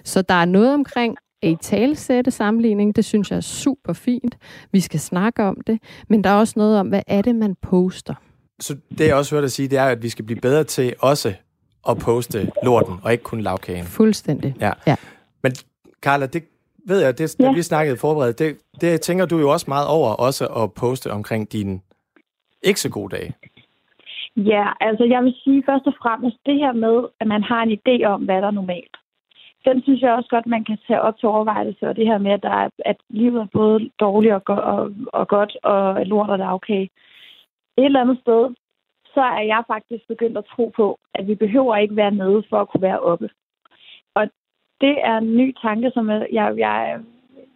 [0.04, 4.38] Så der er noget omkring i talsætte sammenligning, det synes jeg er super fint.
[4.72, 7.54] Vi skal snakke om det, men der er også noget om, hvad er det, man
[7.62, 8.14] poster.
[8.60, 10.94] Så det, jeg også hørte at sige, det er, at vi skal blive bedre til
[11.00, 11.34] også
[11.88, 13.84] at poste lorten, og ikke kun lavkagen.
[13.84, 14.56] Fuldstændig.
[14.60, 14.72] Ja.
[14.86, 14.96] ja.
[15.42, 15.52] Men
[16.02, 16.44] Carla, det
[16.86, 17.52] ved jeg, det, ja.
[17.52, 21.52] vi snakkede forberedt, det, det tænker du jo også meget over, også at poste omkring
[21.52, 21.80] dine
[22.62, 23.34] ikke så gode dage.
[24.36, 27.78] Ja, altså jeg vil sige først og fremmest det her med, at man har en
[27.78, 28.96] idé om, hvad der er normalt.
[29.64, 32.30] Den synes jeg også godt, man kan tage op til overvejelse, og det her med,
[32.30, 36.40] at, der er, at livet er både dårligt og, go- og, og godt, og lort
[36.40, 36.82] og okay.
[37.78, 38.54] Et eller andet sted,
[39.14, 42.60] så er jeg faktisk begyndt at tro på, at vi behøver ikke være nede for
[42.60, 43.30] at kunne være oppe.
[44.14, 44.30] Og
[44.80, 47.00] det er en ny tanke, som jeg, jeg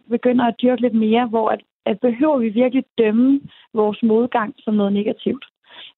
[0.09, 3.41] begynder at dyrke lidt mere, hvor at, at behøver vi virkelig dømme
[3.73, 5.45] vores modgang som noget negativt.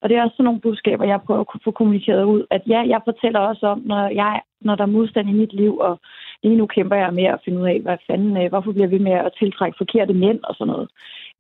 [0.02, 2.46] Og det er også sådan nogle budskaber, jeg prøver at få kommunikeret ud.
[2.50, 5.78] At ja, jeg fortæller også om, når, jeg, når der er modstand i mit liv,
[5.78, 6.00] og
[6.44, 8.98] lige nu kæmper jeg med at finde ud af, hvad fanden, øh, hvorfor bliver vi
[8.98, 10.90] med at tiltrække forkerte mænd og sådan noget.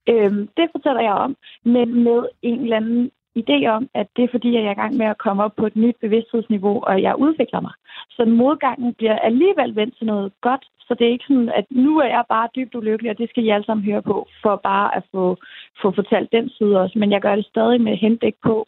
[0.10, 4.28] Øhm, det fortæller jeg om, men med en eller anden idé om, at det er
[4.32, 7.02] fordi, at jeg er i gang med at komme op på et nyt bevidsthedsniveau, og
[7.02, 7.74] jeg udvikler mig.
[8.10, 12.00] Så modgangen bliver alligevel vendt til noget godt, så det er ikke sådan, at nu
[12.00, 14.96] er jeg bare dybt ulykkelig, og det skal I alle sammen høre på, for bare
[14.98, 15.38] at få,
[15.82, 17.00] få fortalt den side også.
[17.00, 18.68] Men jeg gør det stadig med henblik på,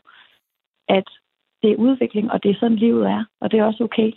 [0.89, 1.07] at
[1.61, 4.11] det er udvikling, og det er sådan, livet er, og det er også okay.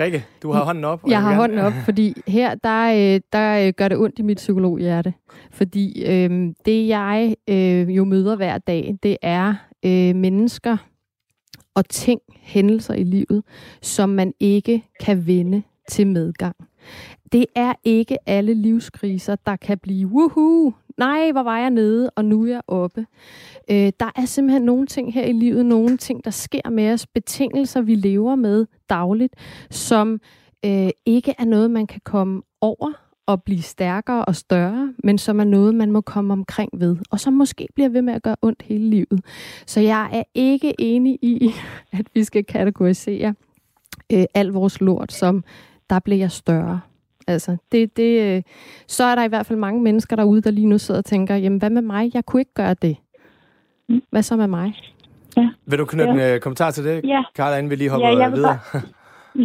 [0.00, 1.00] Rikke, du har hånden op.
[1.08, 1.40] Jeg har gerne...
[1.40, 5.14] hånden op, fordi her, der, øh, der øh, gør det ondt i mit psykologhjerte.
[5.52, 10.76] Fordi øh, det, jeg øh, jo møder hver dag, det er øh, mennesker
[11.74, 13.42] og ting, hændelser i livet,
[13.82, 16.56] som man ikke kan vende til medgang.
[17.32, 22.24] Det er ikke alle livskriser, der kan blive, woohoo, nej, hvor var jeg nede, og
[22.24, 23.06] nu er jeg oppe.
[23.70, 27.06] Øh, der er simpelthen nogle ting her i livet, nogle ting, der sker med os,
[27.06, 29.34] betingelser, vi lever med dagligt,
[29.70, 30.20] som
[30.64, 32.92] øh, ikke er noget, man kan komme over
[33.26, 37.20] og blive stærkere og større, men som er noget, man må komme omkring ved, og
[37.20, 39.24] som måske bliver ved med at gøre ondt hele livet.
[39.66, 41.50] Så jeg er ikke enig i,
[41.98, 43.34] at vi skal kategorisere
[44.12, 45.44] øh, al vores lort som,
[45.90, 46.80] der bliver jeg større.
[47.28, 48.42] Altså, det, det, øh,
[48.86, 51.34] så er der i hvert fald mange mennesker derude, der lige nu sidder og tænker,
[51.36, 52.10] jamen hvad med mig?
[52.14, 52.96] Jeg kunne ikke gøre det.
[53.88, 54.02] Mm.
[54.10, 54.74] Hvad så med mig?
[55.36, 55.48] Ja.
[55.66, 56.28] Vil du knytte ja.
[56.28, 57.22] en uh, kommentar til det, ja.
[57.34, 58.58] Karla, inden vi lige hopper ja, videre?
[58.72, 58.82] Bare,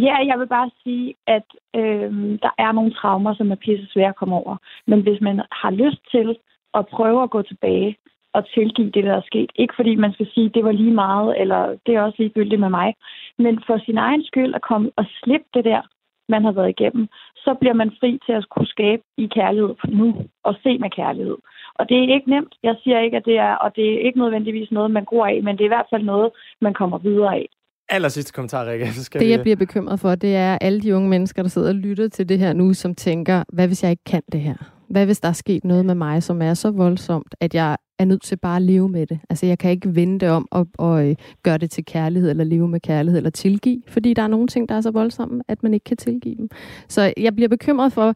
[0.06, 2.10] ja, jeg vil bare sige, at øh,
[2.44, 4.56] der er nogle traumer, som er pisse svære at komme over.
[4.86, 6.36] Men hvis man har lyst til
[6.74, 7.96] at prøve at gå tilbage
[8.34, 10.94] og tilgive det, der er sket, ikke fordi man skal sige, at det var lige
[10.94, 12.94] meget, eller det er også ligegyldigt med mig,
[13.38, 15.82] men for sin egen skyld at komme og slippe det der,
[16.28, 20.08] man har været igennem, så bliver man fri til at kunne skabe i kærlighed nu
[20.44, 21.36] og se med kærlighed.
[21.74, 22.54] Og det er ikke nemt.
[22.62, 25.42] Jeg siger ikke, at det er, og det er ikke nødvendigvis noget, man går af,
[25.42, 26.30] men det er i hvert fald noget,
[26.60, 27.46] man kommer videre af.
[27.88, 28.86] Aller sidste kommentar, Rikke.
[28.86, 29.32] Så skal det, vi...
[29.32, 32.28] jeg bliver bekymret for, det er alle de unge mennesker, der sidder og lytter til
[32.28, 34.54] det her nu, som tænker, hvad hvis jeg ikke kan det her?
[34.92, 38.04] Hvad hvis der er sket noget med mig, som er så voldsomt, at jeg er
[38.04, 39.18] nødt til bare at leve med det?
[39.30, 42.44] Altså, jeg kan ikke vende det om og, og øh, gøre det til kærlighed, eller
[42.44, 45.62] leve med kærlighed, eller tilgive, fordi der er nogle ting, der er så voldsomme, at
[45.62, 46.48] man ikke kan tilgive dem.
[46.88, 48.14] Så jeg bliver bekymret for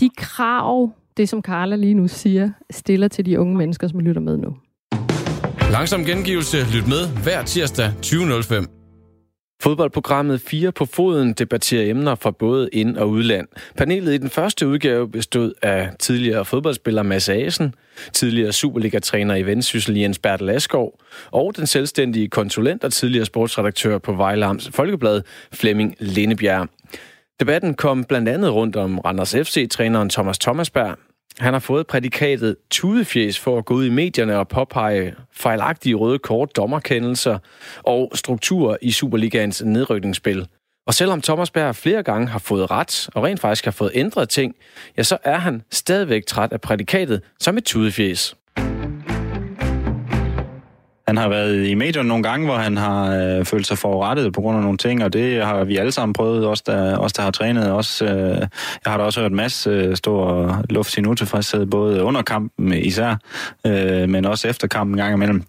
[0.00, 4.22] de krav, det som Carla lige nu siger, stiller til de unge mennesker, som lytter
[4.22, 4.56] med nu.
[5.72, 6.56] Langsom gengivelse.
[6.56, 8.83] Lyt med hver tirsdag 20.05.
[9.64, 13.48] Fodboldprogrammet 4 på foden debatterer emner fra både ind- og udland.
[13.76, 17.74] Panelet i den første udgave bestod af tidligere fodboldspiller Mads Asen,
[18.12, 21.00] tidligere Superliga-træner i Vendsyssel Jens Bertel Askov,
[21.30, 25.22] og den selvstændige konsulent og tidligere sportsredaktør på Vejlams Folkeblad
[25.52, 26.68] Flemming Lindebjerg.
[27.40, 30.98] Debatten kom blandt andet rundt om Randers FC-træneren Thomas Thomasberg,
[31.38, 36.18] han har fået prædikatet tudefjes for at gå ud i medierne og påpege fejlagtige røde
[36.18, 37.38] kort, dommerkendelser
[37.82, 40.46] og strukturer i Superligaens nedrykningsspil.
[40.86, 44.28] Og selvom Thomas Berg flere gange har fået ret og rent faktisk har fået ændret
[44.28, 44.54] ting,
[44.96, 48.36] ja, så er han stadigvæk træt af prædikatet som et tudefjes.
[51.14, 54.40] Han har været i medierne nogle gange, hvor han har øh, følt sig forurettet på
[54.40, 57.22] grund af nogle ting, og det har vi alle sammen prøvet, os der, os der
[57.22, 57.72] har trænet.
[57.72, 58.38] Også, øh,
[58.84, 62.72] jeg har da også hørt Mads øh, stå og lufte sin utilfredshed, både under kampen
[62.72, 63.16] især,
[63.66, 65.42] øh, men også efter kampen en gang imellem.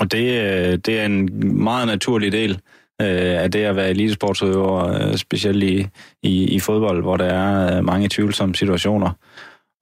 [0.00, 1.28] Og det, øh, det er en
[1.64, 2.50] meget naturlig del
[3.02, 5.86] øh, af det at være elitesportsudøver, øh, specielt i,
[6.22, 9.10] i, i fodbold, hvor der er øh, mange tvivlsomme situationer.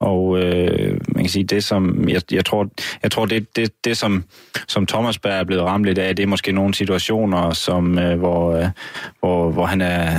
[0.05, 2.69] Og øh, man kan sige, det som, jeg, jeg tror,
[3.03, 4.25] jeg tror det, det, det som,
[4.69, 8.19] som Thomas Berg er blevet ramt lidt af, det er måske nogle situationer, som, øh,
[8.19, 8.67] hvor, øh,
[9.21, 10.11] hvor, hvor han er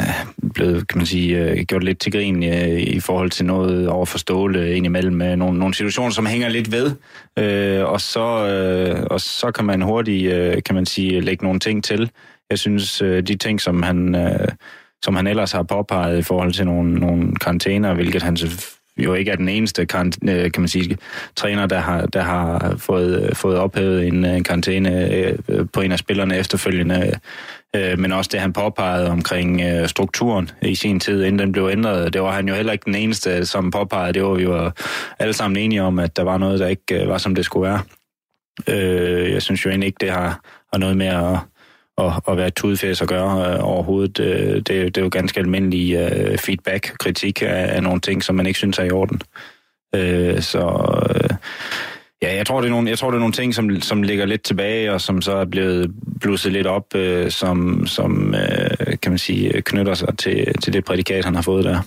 [0.53, 4.05] blevet, kan man sige, øh, gjort lidt til grin øh, i forhold til noget over
[4.05, 5.21] for Ståle indimellem.
[5.21, 6.91] Øh, nogle, nogle situationer, som hænger lidt ved,
[7.39, 11.59] øh, og, så, øh, og så kan man hurtigt, øh, kan man sige, lægge nogle
[11.59, 12.11] ting til.
[12.49, 14.15] Jeg synes, øh, de ting, som han...
[14.15, 14.47] Øh,
[15.03, 18.37] som han ellers har påpeget i forhold til nogle, nogle karantæner, hvilket han
[18.97, 20.97] jo ikke er den eneste kan, øh, kan man sige,
[21.35, 25.37] træner, der har, der har fået, øh, fået ophævet en, øh, en karantæne
[25.73, 27.19] på en af spillerne efterfølgende.
[27.97, 32.13] Men også det, han påpegede omkring strukturen i sin tid, inden den blev ændret.
[32.13, 34.13] Det var han jo heller ikke den eneste, som påpegede.
[34.13, 34.71] Det var vi jo
[35.19, 37.81] alle sammen enige om, at der var noget, der ikke var, som det skulle være.
[39.33, 40.39] Jeg synes jo egentlig ikke, det har,
[40.73, 41.37] har noget med at
[41.97, 44.19] at, at være tudfæs at gøre øh, overhovedet.
[44.19, 48.35] Øh, det, det er jo ganske almindelig øh, feedback, kritik af, af nogle ting, som
[48.35, 49.21] man ikke synes er i orden.
[49.95, 50.59] Øh, så
[51.09, 51.29] øh,
[52.21, 54.25] ja, jeg tror, det er nogle, jeg tror, det er nogle ting, som, som ligger
[54.25, 59.11] lidt tilbage, og som så er blevet blusset lidt op, øh, som, som øh, kan
[59.11, 61.81] man sige, knytter sig til, til det prædikat, han har fået der.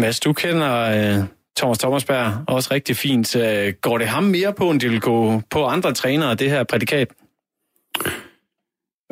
[0.00, 1.24] Mads, du kender øh,
[1.56, 3.36] Thomas Thomasberg også rigtig fint.
[3.36, 6.64] Øh, går det ham mere på, end det vil gå på andre trænere, det her
[6.64, 7.08] prædikat?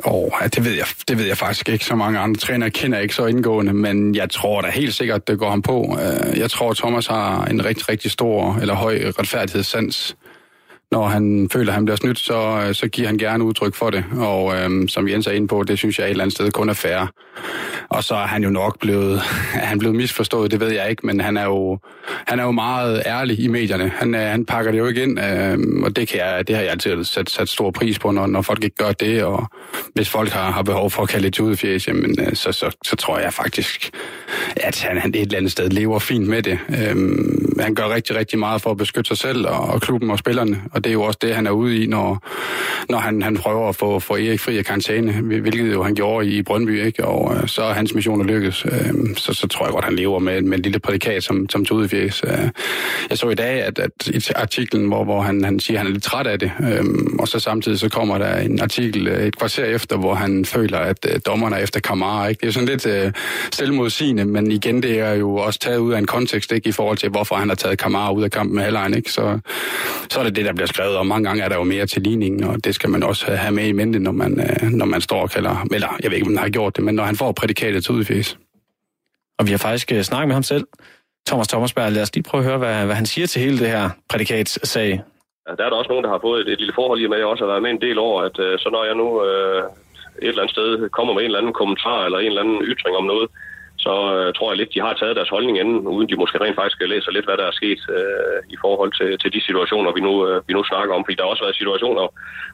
[0.05, 1.85] Åh, oh, det ved jeg, det ved jeg faktisk ikke.
[1.85, 5.27] Så mange andre trænere kender jeg ikke så indgående, men jeg tror da helt sikkert,
[5.27, 5.97] det går ham på.
[6.01, 10.15] Øh, jeg tror, Thomas har en rigtig, rigtig stor eller høj retfærdighedssans
[10.91, 13.89] når han føler, at han bliver snydt, så, øh, så giver han gerne udtryk for
[13.89, 14.05] det.
[14.17, 16.69] Og øhm, som Jens er inde på, det synes jeg et eller andet sted kun
[16.69, 17.11] er fair.
[17.89, 19.19] Og så er han jo nok blevet,
[19.69, 21.79] han blevet misforstået, det ved jeg ikke, men han er jo,
[22.27, 23.91] han er jo meget ærlig i medierne.
[23.95, 26.63] Han, øh, han pakker det jo ikke ind, øh, og det, kan jeg, det har
[26.63, 29.23] jeg altid sat, sat stor pris på, når, når folk ikke gør det.
[29.23, 29.47] Og
[29.93, 32.77] hvis folk har, har behov for at kalde det til udfjæs, jamen, øh, så, så,
[32.85, 33.89] så tror jeg faktisk,
[34.55, 36.59] at han, han et eller andet sted lever fint med det.
[36.69, 36.95] Øh,
[37.59, 40.61] han gør rigtig, rigtig meget for at beskytte sig selv og, og klubben og spillerne
[40.77, 42.19] og det er jo også det, han er ude i, når,
[42.89, 46.27] når han, han prøver at få, få Erik fri af karantæne, hvilket jo han gjorde
[46.27, 47.05] i Brøndby, ikke?
[47.05, 48.65] og øh, så er hans mission lykkedes.
[48.65, 51.65] Øh, så, så tror jeg godt, han lever med, med en lille prædikat som, som
[51.65, 52.23] tog ud i fjæs.
[52.27, 52.49] Øh,
[53.09, 55.87] jeg så i dag, at, at i artiklen, hvor, hvor han, han siger, at han
[55.87, 56.85] er lidt træt af det, øh,
[57.19, 60.77] og så samtidig så kommer der en artikel øh, et kvarter efter, hvor han føler,
[60.77, 62.27] at øh, dommerne er efter Kamara.
[62.27, 62.41] Ikke?
[62.41, 63.11] Det er sådan lidt øh,
[63.51, 66.69] selvmodsigende, men igen, det er jo også taget ud af en kontekst, ikke?
[66.69, 68.93] i forhold til, hvorfor han har taget Kamara ud af kampen med halvlejen.
[68.93, 69.11] Ikke?
[69.11, 69.39] Så,
[70.09, 72.01] så er det det, der bliver skrevet, og mange gange er der jo mere til
[72.01, 75.01] ligningen, og det skal man også have med i mente, når man, øh, når man
[75.01, 77.15] står og kalder, eller jeg ved ikke, om han har gjort det, men når han
[77.15, 78.37] får prædikatet til udfæs.
[79.39, 80.67] Og vi har faktisk øh, snakket med ham selv,
[81.27, 81.91] Thomas Thomasberg.
[81.91, 84.89] Lad os lige prøve at høre, hvad, hvad han siger til hele det her prædikatssag.
[85.47, 87.17] Ja, der er der også nogen, der har fået et, et lille forhold i med,
[87.17, 89.07] at jeg også har været med en del år, at øh, så når jeg nu
[89.25, 89.63] øh,
[90.21, 92.95] et eller andet sted kommer med en eller anden kommentar eller en eller anden ytring
[93.01, 93.27] om noget,
[93.85, 96.59] så øh, tror jeg lidt, de har taget deres holdning inden, uden de måske rent
[96.61, 100.01] faktisk læser lidt, hvad der er sket øh, i forhold til, til de situationer, vi
[100.07, 101.03] nu, øh, vi nu snakker om.
[101.05, 102.03] Fordi der har også været situationer,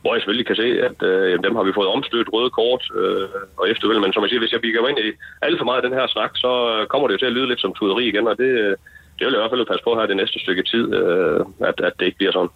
[0.02, 3.28] hvor jeg selvfølgelig kan se, at øh, dem har vi fået omstødt røde kort øh,
[3.60, 4.06] og efterfølgende.
[4.06, 5.12] Men som jeg siger, hvis jeg bygger ind i
[5.46, 7.50] alt for meget af den her snak, så øh, kommer det jo til at lyde
[7.50, 8.76] lidt som tuderi igen, og det, øh,
[9.18, 11.78] det vil jeg i hvert fald passe på her det næste stykke tid, øh, at,
[11.88, 12.54] at det ikke bliver sådan.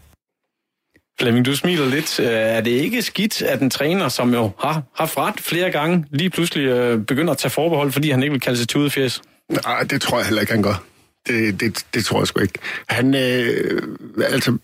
[1.20, 2.20] Flemming, du smiler lidt.
[2.20, 6.06] Øh, er det ikke skidt, at en træner, som jo har haft ret flere gange,
[6.10, 9.22] lige pludselig øh, begynder at tage forbehold, fordi han ikke vil kalde sig til udfjæs?
[9.50, 10.84] Nej, det tror jeg heller ikke, han gør.
[11.28, 12.60] Det, det, det tror jeg sgu ikke.
[12.90, 13.82] Han, øh,
[14.24, 14.58] altså,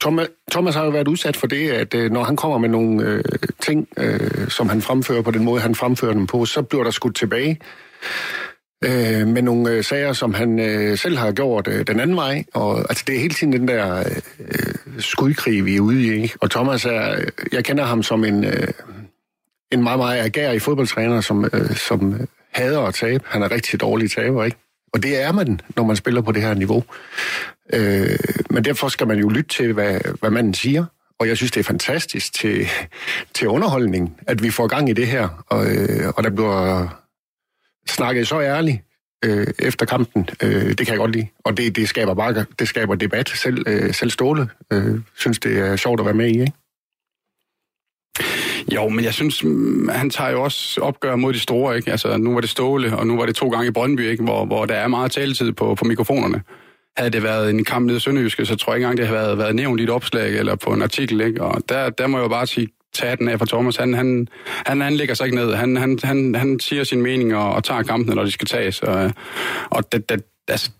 [0.00, 3.04] Thomas, Thomas har jo været udsat for det, at øh, når han kommer med nogle
[3.04, 3.24] øh,
[3.60, 6.90] ting, øh, som han fremfører på den måde, han fremfører dem på, så bliver der
[6.90, 7.60] skudt tilbage
[8.84, 12.44] øh, med nogle øh, sager, som han øh, selv har gjort øh, den anden vej.
[12.54, 16.22] Og altså, det er hele tiden den der øh, øh skudkrig, vi er ude i.
[16.22, 16.36] Ikke?
[16.40, 18.68] Og Thomas er, øh, jeg kender ham som en, øh,
[19.72, 22.20] en meget, meget agerig fodboldtræner, som, øh, som øh,
[22.52, 23.24] hader at tabe.
[23.26, 24.56] Han er rigtig dårlig taber, ikke?
[24.92, 26.84] Og det er man, når man spiller på det her niveau.
[27.72, 28.18] Øh,
[28.50, 30.84] men derfor skal man jo lytte til, hvad, hvad manden siger.
[31.18, 32.68] Og jeg synes, det er fantastisk til,
[33.34, 35.44] til underholdning, at vi får gang i det her.
[35.46, 36.88] Og, øh, og der bliver
[37.88, 38.78] snakkede så ærligt
[39.24, 40.28] øh, efter kampen.
[40.42, 41.26] Øh, det kan jeg godt lide.
[41.44, 43.28] Og det, det skaber bare det skaber debat.
[43.28, 46.52] Selv, øh, selv Ståle øh, synes, det er sjovt at være med i, ikke?
[48.74, 51.90] Jo, men jeg synes, mm, han tager jo også opgør mod de store, ikke?
[51.90, 54.24] Altså, nu var det Ståle, og nu var det to gange i Brøndby, ikke?
[54.24, 56.42] Hvor, hvor der er meget taletid på, på mikrofonerne.
[56.96, 59.26] Havde det været en kamp nede i Sønderjyske, så tror jeg ikke engang, det havde
[59.26, 61.42] været, været nævnt i et opslag eller på en artikel, ikke?
[61.42, 63.76] Og der, der må jeg jo bare sige, tage den af for Thomas.
[63.76, 64.28] Han, han,
[64.66, 65.54] han, han lægger sig ikke ned.
[65.54, 68.82] Han, han, han, han siger sin mening og, og tager kampene, når de skal tages.
[68.82, 69.12] Og,
[69.70, 70.70] og det, det, altså,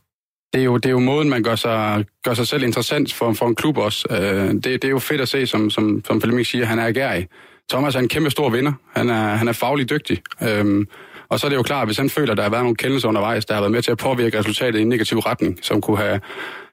[0.52, 3.32] det er, jo, det er jo måden, man gør sig, gør sig selv interessant for,
[3.32, 4.06] for en klub også.
[4.10, 6.86] Øh, det, det er jo fedt at se, som, som, som Flemming siger, han er
[6.86, 7.28] agerig.
[7.70, 8.72] Thomas er en kæmpe stor vinder.
[8.96, 10.22] Han er, han er faglig dygtig.
[10.42, 10.86] Øhm,
[11.28, 12.76] Og så er det jo klart, at hvis han føler, at der har været nogle
[12.76, 15.80] kendelser undervejs, der har været med til at påvirke resultatet i en negativ retning, som
[15.80, 16.20] kunne have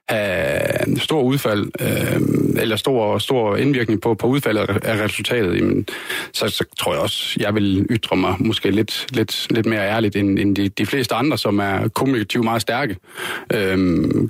[0.08, 5.86] have stor udfald, øh, eller stor, stor indvirkning på, på udfaldet af resultatet, jamen,
[6.32, 10.16] så, så tror jeg også, jeg vil ytre mig måske lidt, lidt, lidt mere ærligt
[10.16, 12.96] end, end de, de fleste andre, som er kommunikativt meget stærke.
[13.52, 13.78] Øh,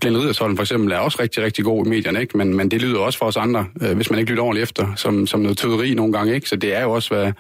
[0.01, 2.39] Glenn Ridersholm for eksempel er også rigtig, rigtig god i medierne, ikke?
[2.39, 4.93] Men, men det lyder også for os andre, øh, hvis man ikke lytter ordentligt efter,
[4.97, 6.35] som, som noget tøderi nogle gange.
[6.35, 6.49] Ikke?
[6.49, 7.33] Så det er jo også, hvad,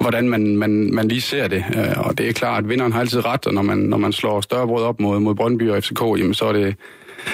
[0.00, 1.64] hvordan man, man, man lige ser det.
[1.76, 4.12] Øh, og det er klart, at vinderen har altid ret, og når man, når man
[4.12, 6.76] slår større brød op mod, mod Brøndby og FCK, jamen, så er det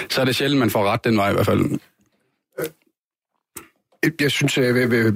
[0.09, 1.79] så er det sjældent, man får ret den vej i hvert fald.
[4.05, 5.13] Øh, jeg synes, at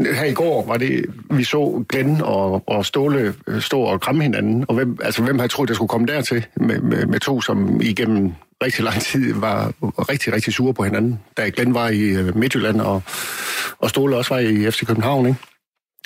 [0.00, 4.64] her i går var det, vi så Glenn og, og Ståle stå og kramme hinanden,
[4.68, 7.80] og hvem, altså, hvem havde troet, det skulle komme dertil med, med, med to, som
[7.80, 11.20] igennem rigtig lang tid var rigtig, rigtig sure på hinanden.
[11.36, 13.02] Da Glenn var i Midtjylland, og,
[13.78, 15.38] og Ståle også var i FC København, ikke?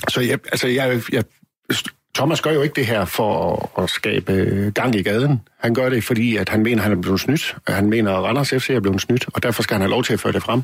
[0.09, 1.25] Så jeg, altså, jeg, jeg
[2.15, 5.41] Thomas gør jo ikke det her for at skabe gang i gaden.
[5.59, 7.57] Han gør det, fordi at han mener, at han er blevet snydt.
[7.69, 10.13] Han mener, at Randers FC er blevet snydt, og derfor skal han have lov til
[10.13, 10.63] at føre det frem.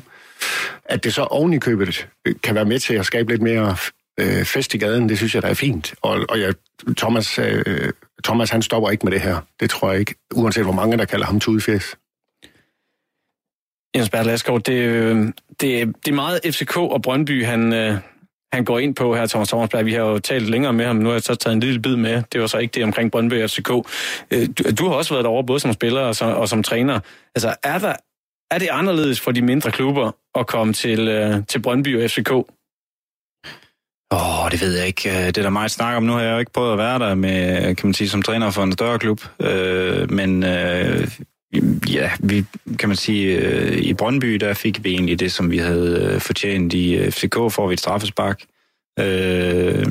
[0.85, 2.07] At det så oven i købet
[2.43, 3.75] kan være med til at skabe lidt mere
[4.19, 5.93] øh, fest i gaden, det synes jeg, der er fint.
[6.01, 6.53] Og, og jeg,
[6.97, 7.91] Thomas, øh,
[8.23, 9.37] Thomas, han stopper ikke med det her.
[9.59, 11.95] Det tror jeg ikke, uanset hvor mange, der kalder ham tudefjes.
[13.95, 15.25] Jens Bertel det, øh,
[15.61, 17.97] det, det er meget FCK og Brøndby, han, øh,
[18.53, 19.85] han går ind på her, Thomas Thomasberg.
[19.85, 21.95] Vi har jo talt længere med ham, nu har jeg så taget en lille bid
[21.95, 22.23] med.
[22.33, 23.69] Det var så ikke det omkring Brøndby og FCK.
[24.31, 26.99] Øh, du, du har også været derovre, både som spiller og som, og som træner.
[27.35, 27.93] Altså, er, der,
[28.51, 32.31] er det anderledes for de mindre klubber at komme til, øh, til Brøndby og FCK?
[34.11, 35.09] Åh, oh, det ved jeg ikke.
[35.09, 36.03] Øh, det er der meget snak om.
[36.03, 38.51] Nu har jeg jo ikke prøvet at være der med, kan man sige, som træner
[38.51, 39.21] for en større klub.
[39.39, 41.07] Øh, men øh,
[41.89, 42.45] Ja, vi
[42.79, 46.21] kan man sige, øh, i Brøndby, der fik vi egentlig det, som vi havde øh,
[46.21, 46.73] fortjent.
[46.73, 48.41] I øh, FCK får vi et straffespark.
[48.99, 49.85] Øh,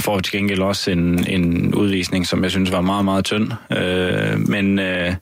[0.00, 3.52] får til gengæld også en, en udvisning, som jeg synes var meget, meget tynd.
[3.72, 5.14] Øh, men øh,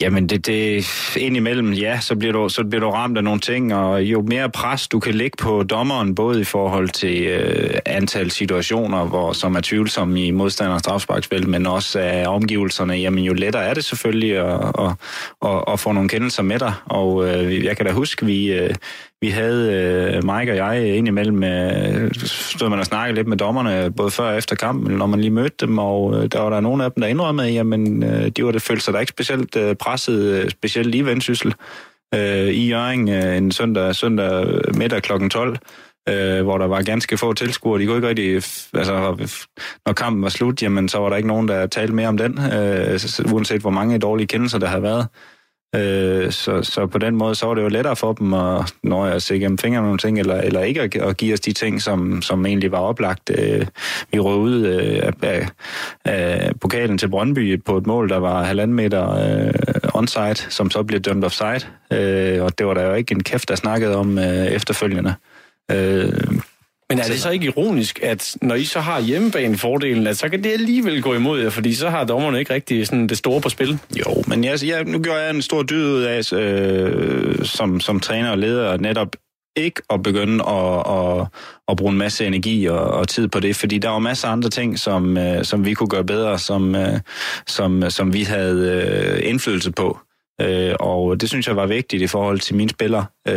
[0.00, 3.74] Jamen, det, det indimellem, ja, så bliver, du, så bliver du ramt af nogle ting,
[3.74, 8.30] og jo mere pres du kan lægge på dommeren, både i forhold til øh, antal
[8.30, 13.64] situationer, hvor, som er tvivlsomme i modstanders strafsparksfelt, men også af omgivelserne, jamen jo lettere
[13.64, 14.92] er det selvfølgelig at, at,
[15.44, 16.72] at, at få nogle kendelser med dig.
[16.84, 18.74] Og øh, jeg kan da huske, vi, øh,
[19.20, 23.92] vi havde, øh, Mike og jeg, indimellem, øh, stod man og snakkede lidt med dommerne,
[23.96, 26.60] både før og efter kampen, når man lige mødte dem, og øh, der var der
[26.60, 29.56] nogle af dem, der indrømmede, jamen, øh, de var det følte sig da ikke specielt
[29.56, 31.54] øh, presset, øh, specielt lige vendsyssel
[32.14, 35.28] øh, i Jørgen øh, en søndag, søndag middag kl.
[35.28, 35.56] 12,
[36.08, 37.80] øh, hvor der var ganske få tilskuere.
[37.80, 38.34] De kunne ikke rigtig,
[38.74, 39.28] altså,
[39.86, 42.38] når kampen var slut, jamen, så var der ikke nogen, der talte mere om den,
[42.52, 43.00] øh,
[43.32, 45.06] uanset hvor mange dårlige kendelser der havde været.
[45.74, 49.06] Øh, så, så på den måde, så var det jo lettere for dem at, når
[49.06, 51.82] jeg se gennem fingrene nogle ting, eller, eller ikke at, at give os de ting,
[51.82, 53.30] som, som egentlig var oplagt.
[53.38, 53.66] Øh,
[54.12, 55.48] vi rød ud øh, af, af,
[56.04, 59.52] af pokalen til Brøndby på et mål, der var halvanden meter øh,
[59.94, 61.60] onside, som så blev dømt offside.
[61.92, 65.14] Øh, og det var der jo ikke en kæft, der snakkede om øh, efterfølgende.
[65.70, 66.12] Øh,
[66.90, 70.44] men er det så ikke ironisk, at når I så har hjemmebane-fordelen, at så kan
[70.44, 73.48] det alligevel gå imod jer, fordi så har dommerne ikke rigtig sådan det store på
[73.48, 73.78] spil?
[73.98, 78.00] Jo, men jeg, jeg, nu gør jeg en stor dyd ud af, øh, som, som
[78.00, 79.16] træner og leder, netop
[79.56, 81.26] ikke at begynde at, at,
[81.68, 84.32] at bruge en masse energi og, og tid på det, fordi der var masser af
[84.32, 87.00] andre ting, som, øh, som vi kunne gøre bedre, som, øh,
[87.46, 88.82] som, som vi havde
[89.22, 89.98] øh, indflydelse på.
[90.40, 93.34] Øh, og det synes jeg var vigtigt i forhold til mine spillere, øh,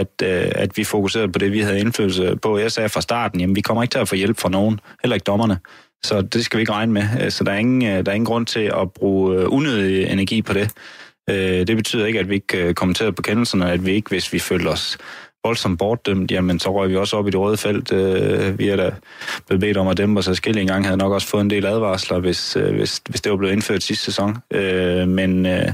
[0.00, 2.58] at, øh, at vi fokuserede på det, vi havde indflydelse på.
[2.58, 5.14] Jeg sagde fra starten, jamen vi kommer ikke til at få hjælp fra nogen, heller
[5.14, 5.58] ikke dommerne.
[6.04, 7.04] Så det skal vi ikke regne med.
[7.20, 10.06] Øh, så der er ingen, øh, der er ingen grund til at bruge øh, unødig
[10.06, 10.72] energi på det.
[11.28, 14.68] Det betyder ikke, at vi ikke kommenterede på kendelserne, at vi ikke, hvis vi følte
[14.68, 14.98] os
[15.44, 17.92] voldsomt bortdømt, jamen så røg vi også op i det røde felt.
[17.92, 18.94] Øh, vi er da
[19.46, 22.18] blevet bedt om at dæmpe os adskillige engang, havde nok også fået en del advarsler,
[22.18, 24.36] hvis, øh, hvis, hvis det var blevet indført sidste sæson.
[24.50, 25.72] Øh, men øh,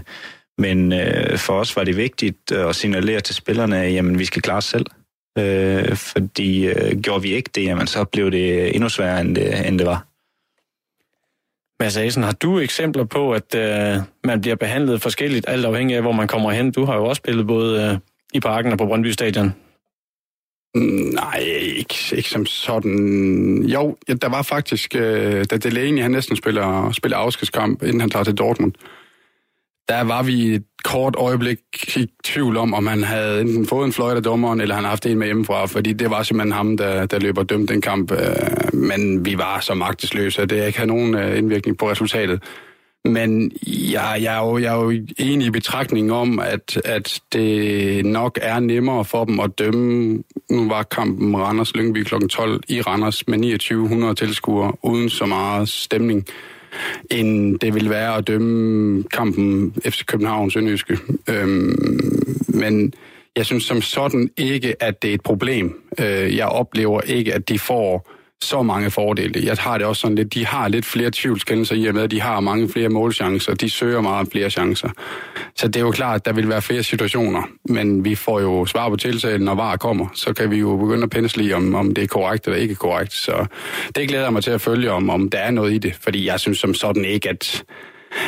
[0.58, 4.42] men øh, for os var det vigtigt at signalere til spillerne, at jamen, vi skal
[4.42, 4.86] klare os selv.
[5.38, 9.68] Øh, fordi øh, gjorde vi ikke det, jamen, så blev det endnu sværere, end det,
[9.68, 10.06] end det var.
[11.80, 16.02] Mads Asen, har du eksempler på, at øh, man bliver behandlet forskelligt, alt afhængig af,
[16.02, 16.72] hvor man kommer hen?
[16.72, 17.98] Du har jo også spillet både øh,
[18.34, 19.54] i parken og på Brøndby Stadion.
[21.14, 23.62] Nej, ikke, ikke som sådan.
[23.62, 28.10] Jo, ja, der var faktisk, øh, da Delaney han næsten spiller, spiller afskedskamp, inden han
[28.10, 28.72] tager til Dortmund,
[29.88, 31.58] der var vi et kort øjeblik
[31.96, 34.90] i tvivl om, om han havde enten fået en fløjt af dommeren, eller han havde
[34.90, 38.12] haft en med hjemmefra, fordi det var simpelthen ham, der, der løber dømt den kamp.
[38.12, 38.18] Øh,
[38.72, 42.42] men vi var så magtesløse, at det ikke havde nogen øh, indvirkning på resultatet.
[43.04, 48.06] Men jeg, jeg, er jo, jeg er jo enig i betragtningen om, at, at det
[48.06, 50.22] nok er nemmere for dem at dømme.
[50.50, 52.14] Nu var kampen Randers Lyngby kl.
[52.30, 56.26] 12 i Randers med 2900 tilskuere uden så meget stemning
[57.10, 60.98] end det vil være at dømme kampen FC København Sønderjyske.
[61.28, 62.00] Øhm,
[62.48, 62.92] men
[63.36, 65.80] jeg synes som sådan ikke, at det er et problem.
[65.98, 69.46] Øh, jeg oplever ikke, at de får så mange fordele.
[69.46, 72.10] Jeg har det også sådan lidt, de har lidt flere tvivlskendelser i og med, at
[72.10, 73.54] de har mange flere målchancer.
[73.54, 74.88] De søger meget flere chancer.
[75.56, 78.66] Så det er jo klart, at der vil være flere situationer, men vi får jo
[78.66, 80.06] svar på tiltalen, når var kommer.
[80.14, 83.12] Så kan vi jo begynde at pensle om, om det er korrekt eller ikke korrekt.
[83.12, 83.46] Så
[83.94, 86.40] det glæder mig til at følge, om, om der er noget i det, fordi jeg
[86.40, 87.64] synes som sådan ikke, at,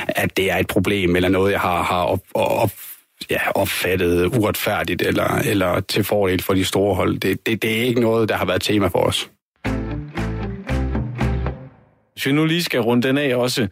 [0.08, 2.72] at det er et problem eller noget, jeg har, har op, op,
[3.30, 7.18] ja, opfattet uretfærdigt eller, eller til fordel for de store hold.
[7.18, 9.30] Det, det, det er ikke noget, der har været tema for os.
[12.18, 13.68] Hvis vi nu lige skal runde den af også,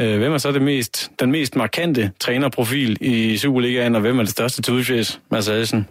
[0.00, 4.22] øh, hvem er så det mest, den mest markante trænerprofil i Superligaen, og hvem er
[4.22, 5.88] det største tudfjæs, Mads Adelsen?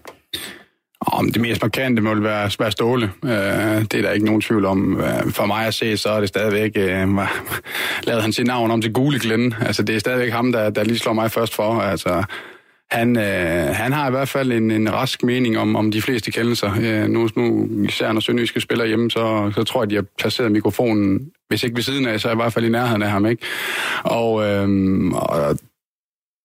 [1.01, 3.11] Om det mest markante må være, være Ståle.
[3.23, 5.01] Øh, det er der ikke nogen tvivl om.
[5.01, 6.71] Øh, for mig at se, så er det stadigvæk...
[6.75, 7.07] Øh,
[8.03, 9.53] lavet han sit navn om til Gule Glenn.
[9.61, 11.79] Altså, det er stadigvæk ham, der, der lige slår mig først for.
[11.79, 12.23] Altså,
[12.91, 16.31] han, øh, han har i hvert fald en, en rask mening om, om de fleste
[16.31, 16.71] kendelser.
[16.81, 20.51] Øh, nu, nu, især når Sønderjyske spiller hjemme, så, så tror jeg, de har placeret
[20.51, 23.25] mikrofonen, hvis ikke ved siden af, så i hvert fald i nærheden af ham.
[23.25, 23.45] Ikke?
[24.03, 24.67] Og, øh,
[25.11, 25.57] og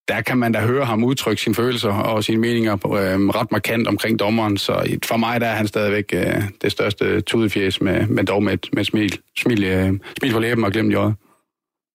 [0.08, 3.88] der kan man da høre ham udtrykke sine følelser og sine meninger øh, ret markant
[3.88, 4.56] omkring dommeren.
[4.56, 8.52] Så for mig der er han stadigvæk øh, det største tudefjes, med, med dog med
[8.52, 11.14] et, med et smil, smil, øh, smil for læben og glemt i øjet.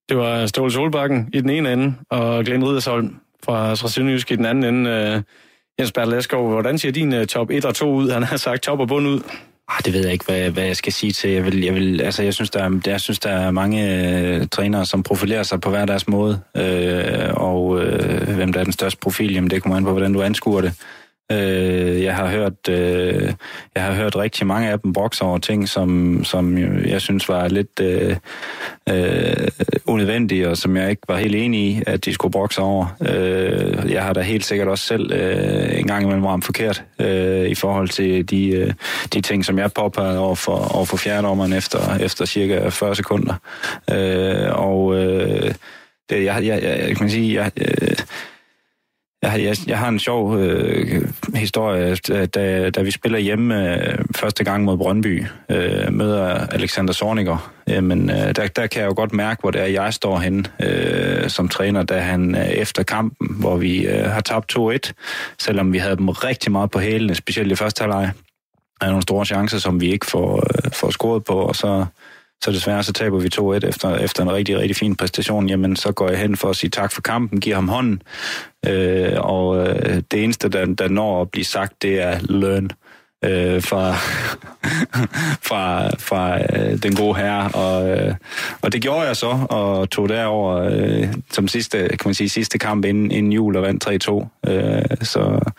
[0.09, 3.15] Det var Ståle Solbakken i den ene ende, og Glenn Ridersholm
[3.45, 4.89] fra, fra Sønderjysk i den anden ende.
[4.89, 5.21] Øh,
[5.79, 8.09] Jens Bertel hvordan ser din øh, top 1 og 2 ud?
[8.09, 9.21] Han har sagt top og bund ud.
[9.67, 11.29] Ah, det ved jeg ikke, hvad, hvad jeg skal sige til.
[11.29, 14.47] Jeg, vil, jeg, vil, altså, jeg, synes, der er, jeg synes, der er mange øh,
[14.51, 16.41] trænere, som profilerer sig på hver deres måde.
[16.57, 20.13] Øh, og øh, hvem der er den største profil, jamen det kommer an på, hvordan
[20.13, 20.73] du anskuer det.
[21.31, 23.33] Øh, jeg har hørt øh,
[23.75, 26.57] jeg har hørt rigtig mange af dem brokse over ting, som, som
[26.87, 28.15] jeg synes var lidt øh,
[28.89, 29.47] øh,
[29.85, 32.95] unødvendige, og som jeg ikke var helt enig i, at de skulle brokse over.
[33.01, 37.49] Øh, jeg har da helt sikkert også selv øh, en gang imellem ramt forkert øh,
[37.49, 38.73] i forhold til de, øh,
[39.13, 43.33] de ting, som jeg påpegede over for, over for fjerdommeren efter, efter cirka 40 sekunder.
[43.91, 45.53] Øh, og øh,
[46.09, 47.97] det, jeg, jeg, jeg, kan sige, jeg, øh,
[49.31, 51.95] jeg, jeg, jeg har en sjov øh, historie,
[52.25, 57.51] da, da vi spiller hjemme øh, første gang mod Brøndby, øh, møder Alexander Sorniger.
[57.67, 60.19] Jamen, øh, øh, der, der kan jeg jo godt mærke, hvor det er, jeg står
[60.19, 64.91] henne øh, som træner, da han øh, efter kampen, hvor vi øh, har tabt 2-1,
[65.39, 68.11] selvom vi havde dem rigtig meget på hælene, specielt i første halvleg.
[68.79, 71.85] Der er nogle store chancer, som vi ikke får, øh, får scoret på, og så
[72.43, 75.49] så desværre så taber vi 2-1 efter, efter en rigtig, rigtig fin præstation.
[75.49, 78.01] Jamen, så går jeg hen for at sige tak for kampen, giver ham hånden.
[78.67, 82.69] Øh, og øh, det eneste, der, der når at blive sagt, det er learn
[83.25, 83.93] øh, fra,
[85.49, 87.51] fra, fra øh, den gode herre.
[87.51, 88.15] Og, øh,
[88.61, 92.57] og det gjorde jeg så, og tog derover øh, som sidste, kan man sige, sidste
[92.57, 94.07] kamp inden, inden jul og vandt
[94.47, 94.51] 3-2.
[94.51, 95.51] Øh, så,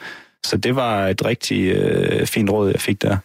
[0.44, 3.16] så det var et rigtig øh, fint råd, jeg fik der.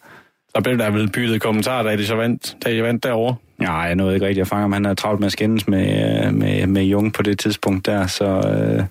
[0.56, 3.36] Så blev der vel byttet kommentarer, da de så vandt, da de vandt derovre?
[3.58, 6.24] Nej, jeg nåede ikke rigtig at fange, om han havde travlt med at skændes med,
[6.26, 8.84] øh, med, med Jung på det tidspunkt der, så, øh,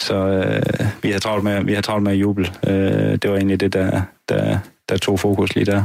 [0.00, 2.46] så øh, vi har travlt med, vi har travlt med at juble.
[2.66, 4.58] Øh, det var egentlig det, der, der,
[4.88, 5.84] der tog fokus lige der.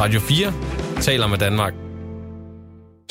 [0.00, 0.52] Radio 4
[1.00, 1.81] taler med Danmark.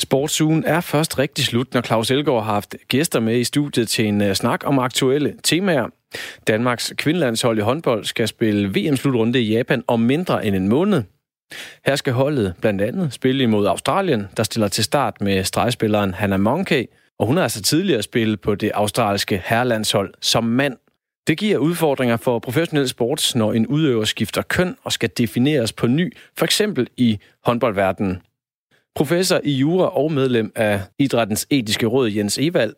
[0.02, 4.06] Sportsugen er først rigtig slut, når Claus Elgaard har haft gæster med i studiet til
[4.06, 5.86] en øh, snak om aktuelle temaer.
[6.46, 11.02] Danmarks kvindelandshold i håndbold skal spille VM-slutrunde i Japan om mindre end en måned.
[11.86, 16.40] Her skal holdet blandt andet spille imod Australien, der stiller til start med stregspilleren Hannah
[16.40, 16.84] Monkey,
[17.18, 20.76] og hun har altså tidligere spillet på det australske herrelandshold som mand.
[21.26, 25.86] Det giver udfordringer for professionel sports, når en udøver skifter køn og skal defineres på
[25.86, 28.22] ny, for eksempel i håndboldverdenen.
[28.94, 32.74] Professor i jura og medlem af Idrættens etiske råd Jens Evald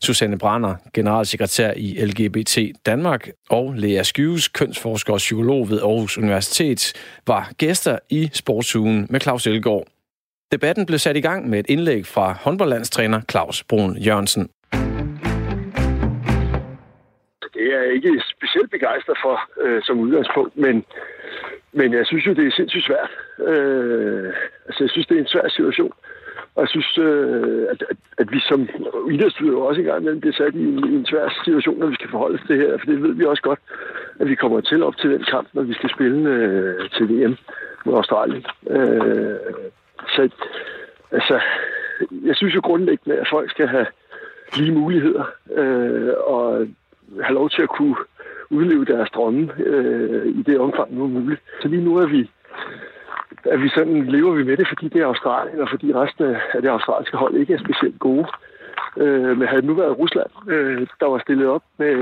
[0.00, 6.92] Susanne Brander, generalsekretær i LGBT Danmark, og Lea Skyves, kønsforsker og psykolog ved Aarhus Universitet,
[7.26, 9.86] var gæster i Sportsugen med Claus Elgaard.
[10.52, 14.48] Debatten blev sat i gang med et indlæg fra håndboldlandstræner Claus Brun Jørgensen.
[17.54, 20.84] Det er jeg ikke specielt begejstret for øh, som udgangspunkt, men,
[21.72, 23.10] men jeg synes jo, det er sindssygt svært.
[23.48, 24.32] Øh,
[24.66, 25.92] altså, jeg synes, det er en svær situation.
[26.54, 28.68] Og jeg synes, øh, at, at, at vi som
[29.12, 32.10] idrætsudøver også engang imellem bliver sat i en, i en svær situation, når vi skal
[32.10, 32.78] forholde os til det her.
[32.78, 33.60] For det ved vi også godt,
[34.20, 37.36] at vi kommer til op til den kamp, når vi skal spille øh, til VM
[37.84, 38.46] mod Australien.
[38.70, 39.36] Øh,
[40.08, 40.28] så
[41.12, 41.40] altså,
[42.24, 43.86] jeg synes jo grundlæggende, at folk skal have
[44.56, 46.66] lige muligheder øh, og
[47.22, 47.96] have lov til at kunne
[48.50, 51.40] udleve deres drømme øh, i det omfang, nu er muligt.
[51.62, 52.30] Så lige nu er vi,
[53.44, 56.62] er vi sådan, lever vi med det, fordi det er Australien, og fordi resten af
[56.62, 58.26] det australske hold ikke er specielt gode.
[58.96, 61.94] Øh, men havde det nu været Rusland, øh, der var stillet op med,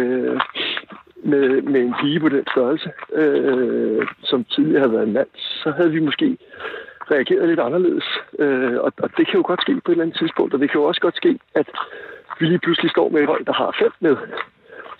[1.24, 5.70] med, med en pige på den størrelse, øh, som tidligere havde været en mand, så
[5.70, 6.38] havde vi måske
[7.10, 8.04] reageret lidt anderledes.
[8.38, 10.70] Øh, og, og det kan jo godt ske på et eller andet tidspunkt, og det
[10.70, 11.68] kan jo også godt ske, at
[12.38, 14.16] vi lige pludselig står med et hold, der har fem med,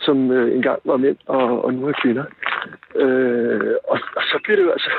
[0.06, 2.24] som øh, engang var mænd og, og nu er kvinder.
[3.02, 4.90] Øh, og, og så bliver det jo altså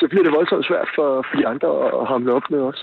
[0.00, 1.68] så bliver det voldsomt svært for, for de andre
[2.00, 2.80] at hamle op med os.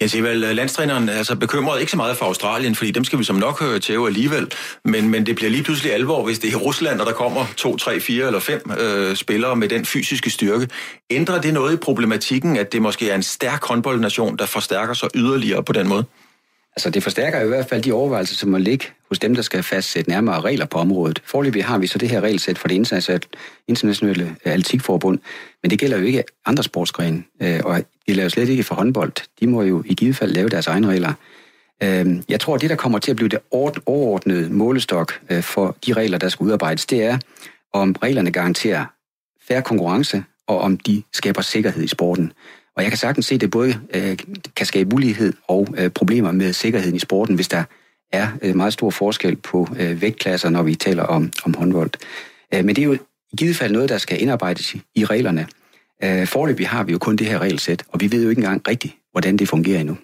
[0.00, 3.18] Jeg siger vel, landstræneren er altså bekymret ikke så meget for Australien, fordi dem skal
[3.18, 4.52] vi som nok øh, høre til alligevel,
[4.84, 7.76] men, men det bliver lige pludselig alvor, hvis det er Rusland, og der kommer to,
[7.76, 10.68] tre, fire eller fem øh, spillere med den fysiske styrke.
[11.10, 15.08] Ændrer det noget i problematikken, at det måske er en stærk håndboldnation, der forstærker sig
[15.14, 16.04] yderligere på den måde?
[16.76, 19.62] Altså det forstærker i hvert fald de overvejelser, som må ligge hos dem, der skal
[19.62, 21.22] fastsætte nærmere regler på området.
[21.24, 22.74] Forløbig har vi så det her regelsæt for det
[23.68, 25.18] internationale øh, atletikforbund,
[25.62, 29.12] men det gælder jo ikke andre sportsgrene, øh, og det laver slet ikke for håndbold.
[29.40, 31.12] De må jo i givet fald lave deres egne regler.
[31.82, 33.38] Øhm, jeg tror, at det, der kommer til at blive det
[33.86, 37.18] overordnede målestok øh, for de regler, der skal udarbejdes, det er,
[37.72, 38.84] om reglerne garanterer
[39.48, 42.32] færre konkurrence, og om de skaber sikkerhed i sporten.
[42.76, 44.18] Og jeg kan sagtens se, at det både øh,
[44.56, 47.64] kan skabe mulighed og øh, problemer med sikkerheden i sporten, hvis der
[48.12, 51.90] er øh, meget stor forskel på øh, vægtklasser, når vi taler om, om håndbold.
[52.54, 52.98] Øh, men det er jo i
[53.36, 55.46] givet fald noget, der skal indarbejdes i, i reglerne.
[56.04, 58.68] Øh, forløbig har vi jo kun det her regelsæt, og vi ved jo ikke engang
[58.68, 59.96] rigtigt, hvordan det fungerer endnu.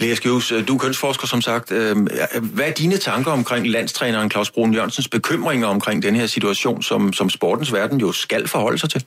[0.00, 1.72] Lea Skjøs, øh, du er kønsforsker som sagt.
[1.72, 1.96] Øh,
[2.40, 7.12] hvad er dine tanker omkring landstræneren Claus Brun Jørgensens bekymringer omkring den her situation, som,
[7.12, 9.04] som sportens verden jo skal forholde sig til?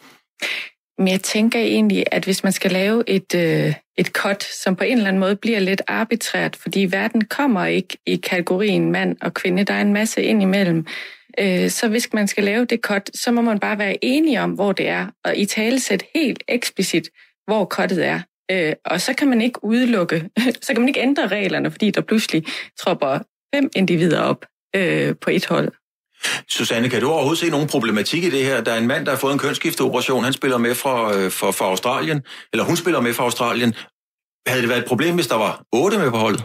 [1.00, 4.84] Men jeg tænker egentlig, at hvis man skal lave et, øh, et cut, som på
[4.84, 9.34] en eller anden måde bliver lidt arbitrært, fordi verden kommer ikke i kategorien mand og
[9.34, 10.86] kvinde, der er en masse ind imellem,
[11.40, 14.52] øh, så hvis man skal lave det cut, så må man bare være enige om,
[14.52, 17.10] hvor det er, og i talesæt helt eksplicit,
[17.48, 18.22] hvor cuttet er.
[18.52, 20.30] Øh, og så kan man ikke udelukke,
[20.62, 22.44] så kan man ikke ændre reglerne, fordi der pludselig
[22.80, 23.20] tropper
[23.56, 24.46] fem individer op
[24.76, 25.72] øh, på et hold.
[26.50, 28.62] Susanne, kan du overhovedet se nogen problematik i det her?
[28.62, 30.24] Der er en mand, der har fået en kønsskifteoperation.
[30.24, 32.22] Han spiller med fra, øh, fra, fra Australien,
[32.54, 33.74] eller hun spiller med fra Australien.
[34.48, 36.44] Havde det været et problem, hvis der var otte med på holdet?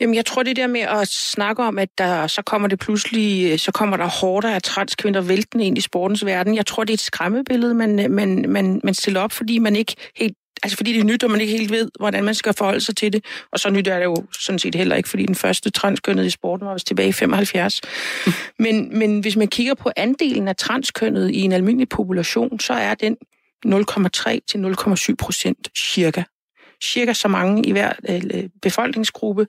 [0.00, 3.52] Jamen, jeg tror det der med at snakke om, at der, så kommer det pludselig,
[3.52, 6.56] øh, så kommer der hårdere af transkvinder væltende ind i sportens verden.
[6.56, 9.76] Jeg tror, det er et skræmmebillede, man, øh, man, man, man stiller op, fordi man
[9.76, 10.36] ikke helt
[10.66, 12.96] altså fordi det er nyt, og man ikke helt ved, hvordan man skal forholde sig
[12.96, 13.24] til det.
[13.52, 16.30] Og så nyt er det jo sådan set heller ikke, fordi den første transkønnet i
[16.30, 17.80] sporten var vist tilbage i 75.
[18.58, 22.94] Men, men hvis man kigger på andelen af transkønnet i en almindelig population, så er
[22.94, 23.16] den
[23.66, 26.22] 0,3 til 0,7 procent cirka
[26.82, 29.46] cirka så mange i hver øh, øh befolkningsgruppe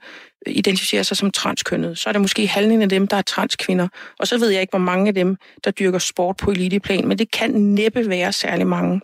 [0.48, 1.98] øh, identificerer sig som transkønnet.
[1.98, 3.88] Så er det måske halvdelen af dem, der er transkvinder.
[4.20, 7.18] Og så ved jeg ikke, hvor mange af dem, der dyrker sport på eliteplan, men
[7.20, 9.02] det kan næppe være særlig mange.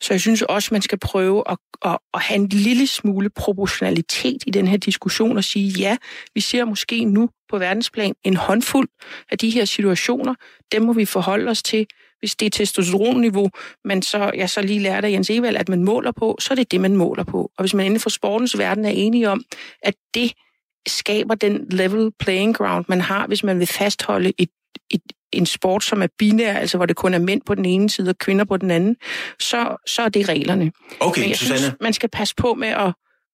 [0.00, 4.42] Så jeg synes også, man skal prøve at, at, at have en lille smule proportionalitet
[4.46, 5.96] i den her diskussion og sige, ja,
[6.34, 8.88] vi ser måske nu på verdensplan en håndfuld
[9.30, 10.34] af de her situationer.
[10.72, 11.86] Dem må vi forholde os til
[12.20, 13.50] hvis det er testosteronniveau,
[13.84, 16.54] man så, jeg så lige lærte af Jens Evald, at man måler på, så er
[16.54, 17.50] det det, man måler på.
[17.58, 19.42] Og hvis man inden for sportens verden er enige om,
[19.82, 20.32] at det
[20.88, 24.50] skaber den level playing ground, man har, hvis man vil fastholde et,
[24.90, 25.00] et,
[25.32, 28.08] en sport, som er binær, altså hvor det kun er mænd på den ene side
[28.08, 28.96] og kvinder på den anden,
[29.40, 30.72] så, så er det reglerne.
[31.00, 31.58] Okay, Men jeg Susanne.
[31.58, 32.92] synes, man skal passe på med at,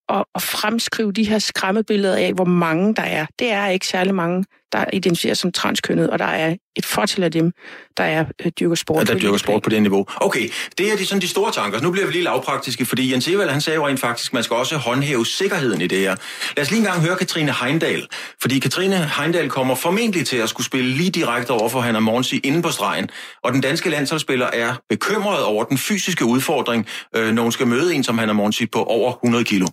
[0.09, 3.26] at, at fremskrive de her skræmmebilleder af, hvor mange der er.
[3.39, 4.45] Det er ikke særlig mange,
[4.76, 7.52] der identificeres som transkønnet, og der er et fortil af dem,
[7.96, 9.08] der er øh, dyrker sport.
[9.08, 10.06] Ja, der dyrker sport på det niveau.
[10.16, 10.48] Okay,
[10.78, 11.78] det er de, sådan de store tanker.
[11.78, 14.34] Så nu bliver vi lige lavpraktiske, fordi Jens Evald, han sagde jo rent faktisk, at
[14.34, 16.16] man skal også håndhæve sikkerheden i det her.
[16.56, 18.06] Lad os lige engang høre Katrine Heindal.
[18.42, 22.40] Fordi Katrine Heindal kommer formentlig til at skulle spille lige direkte over for Hanna Morgensi
[22.44, 23.08] inde på stregen.
[23.42, 27.94] Og den danske landsholdsspiller er bekymret over den fysiske udfordring, øh, når hun skal møde
[27.94, 29.66] en som Hanna Morgensi på over 100 kilo.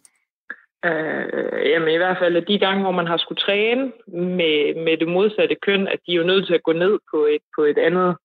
[0.85, 5.07] Øh, jamen i hvert fald de gange, hvor man har skulle træne med, med det
[5.07, 7.77] modsatte køn, at de er jo nødt til at gå ned på et, på et
[7.77, 8.15] andet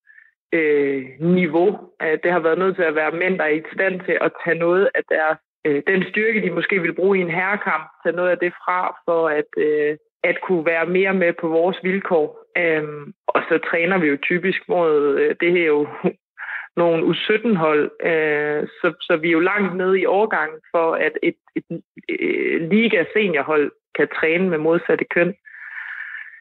[0.53, 1.79] øh, niveau.
[2.03, 4.33] Øh, det har været nødt til at være mænd, der er i stand til at
[4.45, 8.17] tage noget af deres, øh, den styrke, de måske vil bruge i en herrekamp, tage
[8.17, 12.27] noget af det fra, for at, øh, at kunne være mere med på vores vilkår.
[12.59, 12.85] Øh,
[13.29, 15.87] og så træner vi jo typisk mod, øh, det her jo
[16.83, 21.39] nogle U17-hold, øh, så, så vi er jo langt nede i overgangen for, at et,
[21.57, 21.65] et,
[22.09, 25.35] øh, et liga-seniorhold kan træne med modsatte køn.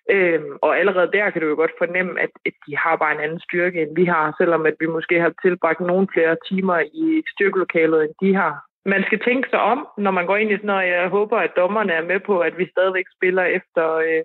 [0.09, 3.23] Øh, og allerede der kan du jo godt fornemme, at, at de har bare en
[3.25, 7.23] anden styrke, end vi har, selvom at vi måske har tilbragt nogle flere timer i
[7.33, 8.53] styrkelokalet, end de har.
[8.85, 10.89] man skal tænke sig om, når man går ind i sådan noget.
[10.89, 14.23] Jeg håber, at dommerne er med på, at vi stadigvæk spiller efter øh,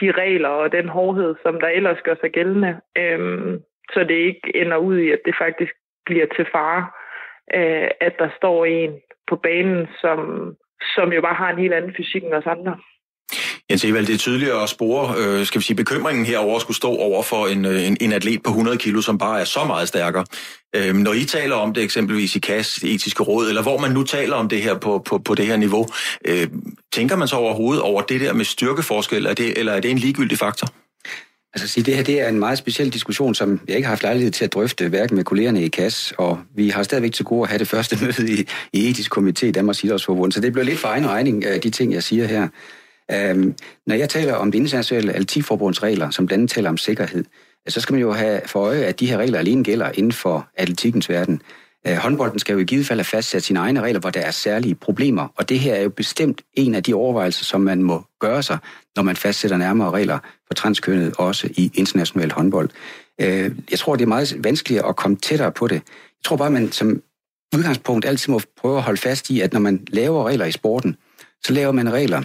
[0.00, 2.80] de regler og den hårdhed, som der ellers gør sig gældende.
[2.98, 3.60] Øhm,
[3.92, 5.72] så det ikke ender ud i, at det faktisk
[6.06, 6.82] bliver til fare,
[7.58, 8.92] øh, at der står en
[9.28, 10.18] på banen, som,
[10.94, 12.76] som jo bare har en helt anden fysik end os andre.
[13.70, 16.88] Jens Evald, det er tydeligt at spore, øh, skal vi sige, bekymringen herover skulle stå
[16.88, 19.88] over for en, øh, en, en atlet på 100 kilo, som bare er så meget
[19.88, 20.24] stærkere.
[20.76, 24.02] Øh, når I taler om det eksempelvis i KAS, etiske råd, eller hvor man nu
[24.02, 25.86] taler om det her på, på, på det her niveau,
[26.28, 26.48] øh,
[26.92, 29.98] tænker man så overhovedet over det der med styrkeforskel, er det, eller er det en
[29.98, 30.68] ligegyldig faktor?
[31.54, 34.02] Altså sige, det her det er en meget speciel diskussion, som jeg ikke har haft
[34.02, 37.42] lejlighed til at drøfte, hverken med kollegerne i KAS, og vi har stadigvæk til gode
[37.42, 40.64] at have det første møde i, i etisk komité i Danmarks Idrætsforbund, så det bliver
[40.64, 42.48] lidt for egen regning af de ting, jeg siger her.
[43.10, 43.54] Øhm,
[43.86, 47.24] når jeg taler om det internationale altså atletikforbunds regler, som blandt andet taler om sikkerhed,
[47.66, 50.12] øh, så skal man jo have for øje, at de her regler alene gælder inden
[50.12, 51.42] for atletikkens verden.
[51.86, 54.30] Øh, håndbolden skal jo i givet fald have fastsat sine egne regler, hvor der er
[54.30, 58.02] særlige problemer, og det her er jo bestemt en af de overvejelser, som man må
[58.20, 58.58] gøre sig,
[58.96, 60.18] når man fastsætter nærmere regler
[60.54, 62.70] for transkønnet, også i international håndbold.
[63.22, 63.28] Uh,
[63.70, 65.74] jeg tror, det er meget vanskeligere at komme tættere på det.
[65.74, 67.02] Jeg tror bare, man som
[67.56, 70.96] udgangspunkt altid må prøve at holde fast i, at når man laver regler i sporten,
[71.44, 72.22] så laver man regler,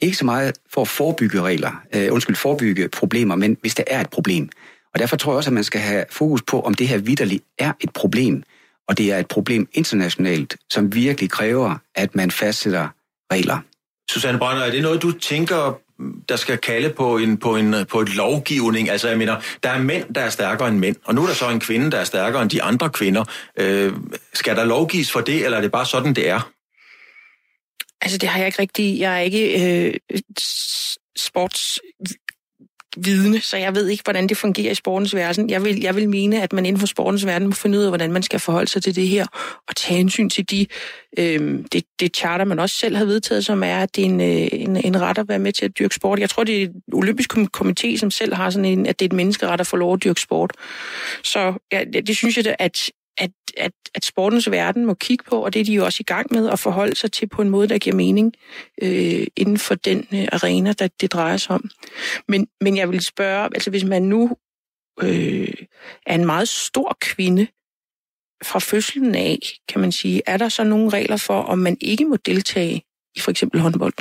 [0.00, 4.00] ikke så meget for at forebygge regler, øh, undskyld, forebygge problemer, men hvis der er
[4.00, 4.48] et problem.
[4.94, 7.44] Og derfor tror jeg også, at man skal have fokus på, om det her vidderligt
[7.58, 8.42] er et problem,
[8.88, 12.88] og det er et problem internationalt, som virkelig kræver, at man fastsætter
[13.32, 13.58] regler.
[14.10, 15.78] Susanne Brønder, er det noget, du tænker,
[16.28, 18.90] der skal kalde på en, på en på et lovgivning?
[18.90, 21.34] Altså, jeg mener, der er mænd, der er stærkere end mænd, og nu er der
[21.34, 23.24] så en kvinde, der er stærkere end de andre kvinder.
[23.58, 23.92] Øh,
[24.34, 26.50] skal der lovgives for det, eller er det bare sådan, det er?
[28.00, 28.98] Altså, det har jeg ikke rigtig...
[28.98, 29.44] Jeg er ikke
[29.84, 29.94] øh,
[31.16, 31.78] sports
[32.96, 35.50] vidne, så jeg ved ikke, hvordan det fungerer i sportens verden.
[35.50, 37.90] Jeg vil, jeg vil mene, at man inden for sportens verden må finde ud af,
[37.90, 39.26] hvordan man skal forholde sig til det her,
[39.68, 40.66] og tage hensyn til de,
[41.18, 44.20] øh, det, det charter, man også selv har vedtaget, som er, at det er en,
[44.20, 46.18] øh, en, en ret at være med til at dyrke sport.
[46.18, 49.08] Jeg tror, det er et olympisk komité, som selv har sådan en, at det er
[49.08, 50.52] et menneskeret at få lov at dyrke sport.
[51.24, 52.90] Så ja, det, det synes jeg, at
[53.22, 56.04] at, at, at sportens verden må kigge på, og det er de jo også i
[56.04, 58.34] gang med at forholde sig til på en måde, der giver mening
[58.82, 61.70] øh, inden for den øh, arena, der det drejer sig om.
[62.28, 64.36] Men, men jeg vil spørge, altså hvis man nu
[65.02, 65.54] øh,
[66.06, 67.46] er en meget stor kvinde
[68.44, 72.04] fra fødslen af, kan man sige, er der så nogle regler for, om man ikke
[72.04, 72.82] må deltage
[73.16, 73.94] i for eksempel håndbold?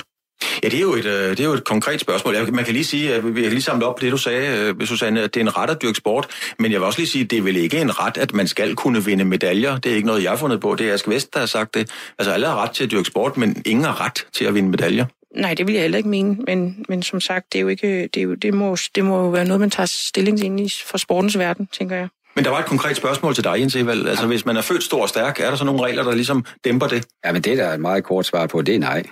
[0.64, 2.54] Ja, det er jo et, øh, det er jo et konkret spørgsmål.
[2.54, 4.88] Man kan lige sige, at vi har lige samlet op på det, du sagde, øh,
[4.88, 6.28] Susanne, at det er en ret at dyrke sport,
[6.60, 8.48] men jeg vil også lige sige, at det er vel ikke en ret, at man
[8.48, 9.78] skal kunne vinde medaljer.
[9.78, 10.76] Det er ikke noget, jeg har fundet på.
[10.76, 11.90] Det er Aske Vest, der har sagt det.
[12.20, 14.70] Altså, alle har ret til at dyrke sport, men ingen har ret til at vinde
[14.70, 15.06] medaljer.
[15.36, 18.10] Nej, det vil jeg heller ikke mene, men, men som sagt, det, er jo ikke,
[18.14, 20.60] det, er jo, det, må, det må jo være noget, man tager stilling til ind
[20.60, 22.08] i for sportens verden, tænker jeg.
[22.36, 24.08] Men der var et konkret spørgsmål til dig, Jens Evald.
[24.08, 26.46] Altså, hvis man er født stor og stærk, er der så nogle regler, der ligesom
[26.66, 27.06] dæmper det?
[27.26, 29.04] Ja, men det der er et meget kort svar på, det er nej.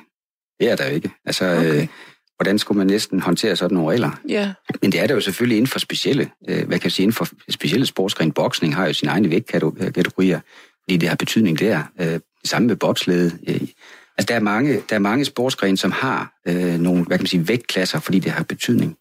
[0.60, 1.10] Det er der ikke.
[1.26, 1.82] Altså, okay.
[1.82, 1.88] øh,
[2.36, 4.12] hvordan skulle man næsten håndtere sådan nogle regler?
[4.30, 4.53] Ja.
[4.82, 7.14] Men det er der jo selvfølgelig inden for specielle, øh, hvad kan jeg sige, inden
[7.14, 8.32] for specielle sportsgren.
[8.32, 10.39] Boksning har jo sine egne vægtkategorier,
[10.84, 11.84] fordi det har betydning der.
[12.01, 13.39] Øh, samme med bobslæde.
[13.47, 13.62] Øh,
[14.18, 17.28] altså, der er mange, der er mange sportsgrene, som har øh, nogle, hvad kan man
[17.28, 18.97] sige, vægtklasser, fordi det har betydning.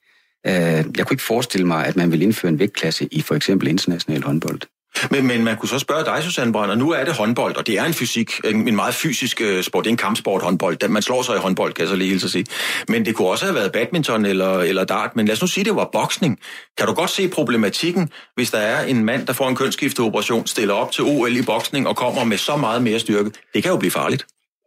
[0.47, 3.69] Øh, jeg kunne ikke forestille mig, at man vil indføre en vægtklasse i for eksempel
[3.69, 4.61] international håndbold.
[5.11, 7.79] Men, men man kunne så spørge dig, Susanne Brønder, nu er det håndbold, og det
[7.79, 10.89] er en fysik, en, en meget fysisk uh, sport, det er en kampsport håndbold.
[10.89, 12.47] Man slår sig i håndbold, kan jeg så lige hilse at sige.
[12.89, 15.65] Men det kunne også have været badminton eller, eller dart, men lad os nu sige,
[15.65, 16.39] det var boksning.
[16.79, 20.75] Kan du godt se problematikken, hvis der er en mand, der får en kønsskifteoperation, stiller
[20.75, 23.31] op til OL i boksning og kommer med så meget mere styrke?
[23.55, 24.27] Det kan jo blive farligt.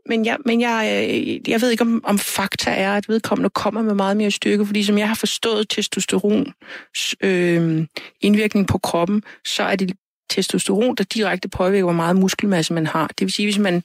[0.10, 3.82] Men jeg, men jeg, øh, jeg ved ikke, om, om fakta er, at vedkommende kommer
[3.82, 6.54] med meget mere styrke, fordi som jeg har forstået testosteron
[7.24, 7.88] øh,
[8.22, 9.92] indvirkning på kroppen, så er det
[10.32, 13.08] testosteron, der direkte påvirker, hvor meget muskelmasse man har.
[13.08, 13.84] Det vil sige, hvis man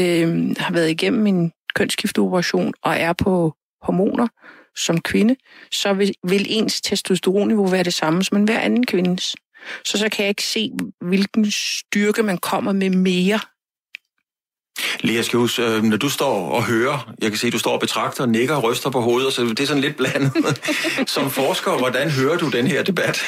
[0.00, 4.28] øh, har været igennem en kønsskifteoperation og er på hormoner
[4.76, 5.36] som kvinde,
[5.72, 9.36] så vil, vil ens testosteronniveau være det samme som en hver anden kvindes.
[9.84, 10.70] Så så kan jeg ikke se,
[11.00, 13.40] hvilken styrke man kommer med mere
[15.00, 17.80] Lea Skjus, øh, når du står og hører, jeg kan se, at du står og
[17.80, 20.32] betragter, nikker og ryster på hovedet, så det er sådan lidt blandet.
[21.14, 23.22] Som forsker, hvordan hører du den her debat?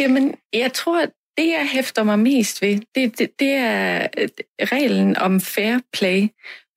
[0.00, 4.28] Jamen, jeg tror, at det, jeg hæfter mig mest ved, det, det, det er øh,
[4.60, 6.28] reglen om fair play.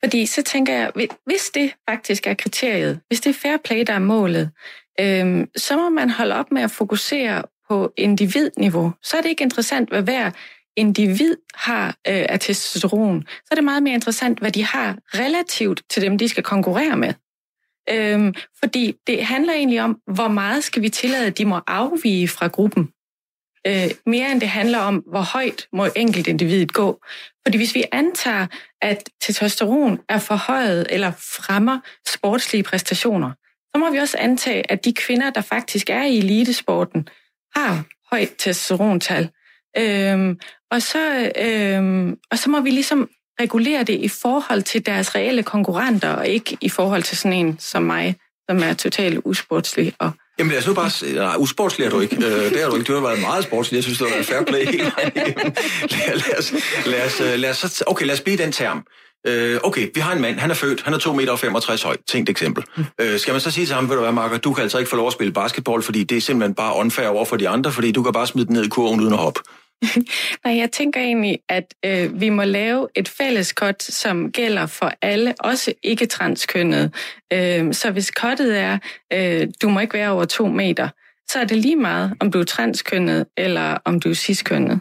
[0.03, 0.91] Fordi så tænker jeg,
[1.25, 4.51] hvis det faktisk er kriteriet, hvis det er fair play, der er målet,
[4.99, 8.91] øhm, så må man holde op med at fokusere på individniveau.
[9.03, 10.31] Så er det ikke interessant, hvad hver
[10.75, 13.23] individ har øh, af testosteron.
[13.27, 16.97] Så er det meget mere interessant, hvad de har relativt til dem, de skal konkurrere
[16.97, 17.13] med.
[17.89, 22.27] Øhm, fordi det handler egentlig om, hvor meget skal vi tillade, at de må afvige
[22.27, 22.89] fra gruppen
[23.67, 27.01] øh, mere end det handler om, hvor højt må enkelt individet gå.
[27.45, 28.47] Fordi hvis vi antager,
[28.81, 33.31] at testosteron er forhøjet eller fremmer sportslige præstationer,
[33.75, 37.07] så må vi også antage, at de kvinder, der faktisk er i elitesporten,
[37.55, 39.29] har højt testosterontal.
[39.77, 40.39] Øhm,
[40.71, 43.09] og, så, øhm, og så må vi ligesom
[43.41, 47.59] regulere det i forhold til deres reelle konkurrenter, og ikke i forhold til sådan en
[47.59, 48.15] som mig,
[48.49, 51.13] som er totalt usportslig og Jamen os nu bare...
[51.13, 52.15] Nej, usportslig er du ikke.
[52.15, 52.87] Øh, det har du ikke.
[52.87, 53.75] Du har været meget sportslig.
[53.75, 55.53] Jeg synes, det har været fair play hele vejen igennem.
[55.91, 56.53] Lad, lad, os,
[56.85, 58.83] lad, os, lad, os, okay, lad os blive den term.
[59.27, 62.29] Øh, okay, vi har en mand, han er født, han er 2,65 meter høj, tænkt
[62.29, 62.63] eksempel.
[62.77, 62.85] Mm.
[63.01, 64.89] Øh, skal man så sige til ham, ved du hvad, Marker, du kan altså ikke
[64.89, 67.71] få lov at spille basketball, fordi det er simpelthen bare unfair over for de andre,
[67.71, 69.39] fordi du kan bare smide den ned i kurven uden at hoppe.
[70.45, 74.93] Nej, jeg tænker egentlig, at øh, vi må lave et fælles kort, som gælder for
[75.01, 76.95] alle, også ikke transkønnet.
[77.33, 78.77] Øh, så hvis kottet er,
[79.13, 80.89] øh, du må ikke være over to meter,
[81.29, 84.79] så er det lige meget, om du er transkønnet eller om du er ciskønnet.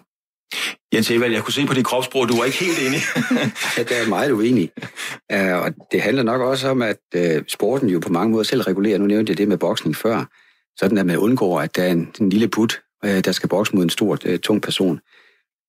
[0.95, 3.01] Jens Evald, jeg kunne se på dit kropsprog, du var ikke helt enig.
[3.77, 4.71] ja, det er meget uenig.
[5.35, 8.63] Uh, og det handler nok også om, at uh, sporten jo på mange måder selv
[8.63, 8.99] regulerer.
[8.99, 10.25] Nu nævnte jeg det med boksning før.
[10.79, 13.77] Sådan at man undgår, at der er en, en lille put, øh, der skal bokse
[13.77, 15.01] mod en stor, øh, tung person.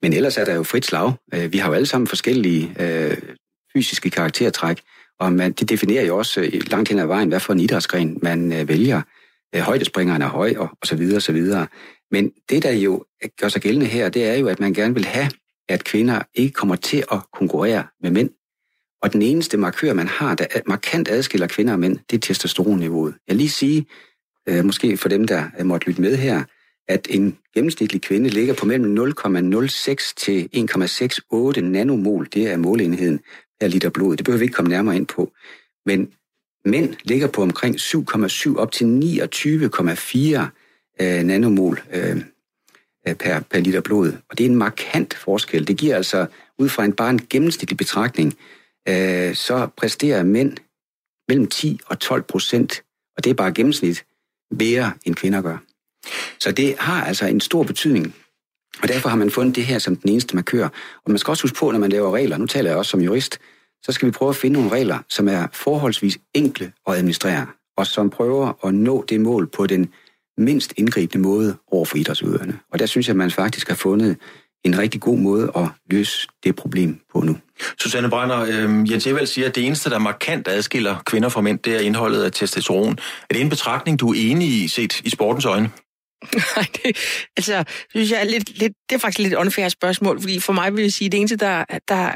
[0.02, 1.14] Men ellers er der jo frit slag.
[1.34, 3.18] Øh, vi har jo alle sammen forskellige uh,
[3.74, 4.82] fysiske karaktertræk,
[5.20, 8.20] og man, det definerer jo også uh, langt hen ad vejen, hvad for en idrætsgren
[8.22, 9.02] man vælger.
[9.56, 11.68] Uh, højdespringeren er høj, og, og så videre, og så videre.
[12.12, 13.06] Men det, der jo
[13.42, 15.30] gør sig gældende her, det er jo, at man gerne vil have,
[15.70, 18.30] at kvinder ikke kommer til at konkurrere med mænd.
[19.02, 23.16] Og den eneste markør, man har, der markant adskiller kvinder og mænd, det er testosteronniveauet.
[23.28, 23.86] Jeg lige sige,
[24.50, 26.44] øh, måske for dem, der måtte lytte med her,
[26.92, 32.28] at en gennemsnitlig kvinde ligger på mellem 0,06 til 1,68 nanomol.
[32.34, 33.20] Det er måleenheden
[33.60, 34.18] per liter blod.
[34.18, 35.32] Det behøver vi ikke komme nærmere ind på.
[35.86, 36.12] Men
[36.66, 40.46] mænd ligger på omkring 7,7 op til 29,4
[41.02, 42.18] øh, nanomol øh,
[43.08, 44.14] øh, per, per liter blod.
[44.30, 45.68] Og det er en markant forskel.
[45.68, 46.26] Det giver altså,
[46.60, 48.34] ud fra en bare en gennemsnitlig betragtning,
[48.88, 50.58] øh, så præsterer mænd
[51.28, 52.84] mellem 10 og 12 procent,
[53.18, 54.06] og det er bare gennemsnit,
[54.52, 55.58] mere end kvinder gør.
[56.40, 58.16] Så det har altså en stor betydning.
[58.82, 60.66] Og derfor har man fundet det her som den eneste markør.
[61.06, 63.02] Og man skal også huske på, når man laver regler, nu taler jeg også som
[63.02, 63.40] jurist,
[63.84, 67.48] så skal vi prøve at finde nogle regler, som er forholdsvis enkle at administrere,
[67.78, 69.90] og som prøver at nå det mål på den
[70.38, 72.60] mindst indgribende måde over for idrætsudøverne.
[72.72, 74.18] Og der synes jeg, at man faktisk har fundet
[74.64, 77.38] en rigtig god måde at løse det problem på nu.
[77.80, 81.60] Susanne Brænder, øh, Jens Evald siger, at det eneste, der markant adskiller kvinder fra mænd,
[81.60, 82.98] det er indholdet af testosteron.
[83.30, 85.70] Er det en betragtning, du er enig i, set i sportens øjne?
[86.56, 86.98] Nej, det,
[87.38, 90.76] altså, synes jeg er lidt, lidt, det er faktisk lidt unfair spørgsmål, fordi for mig
[90.76, 92.12] vil jeg sige, at det eneste, der, der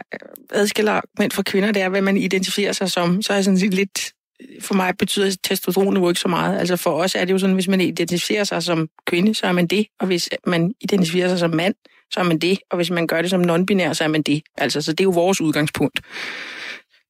[0.51, 3.21] adskiller mænd fra kvinder, det er, hvad man identificerer sig som.
[3.21, 4.11] Så er jeg sådan set lidt
[4.59, 6.59] for mig betyder testosteron jo ikke så meget.
[6.59, 9.51] Altså for os er det jo sådan, hvis man identificerer sig som kvinde, så er
[9.51, 9.87] man det.
[9.99, 11.75] Og hvis man identificerer sig som mand,
[12.11, 12.59] så er man det.
[12.71, 14.43] Og hvis man gør det som non-binær, så er man det.
[14.57, 15.99] Altså, så det er jo vores udgangspunkt.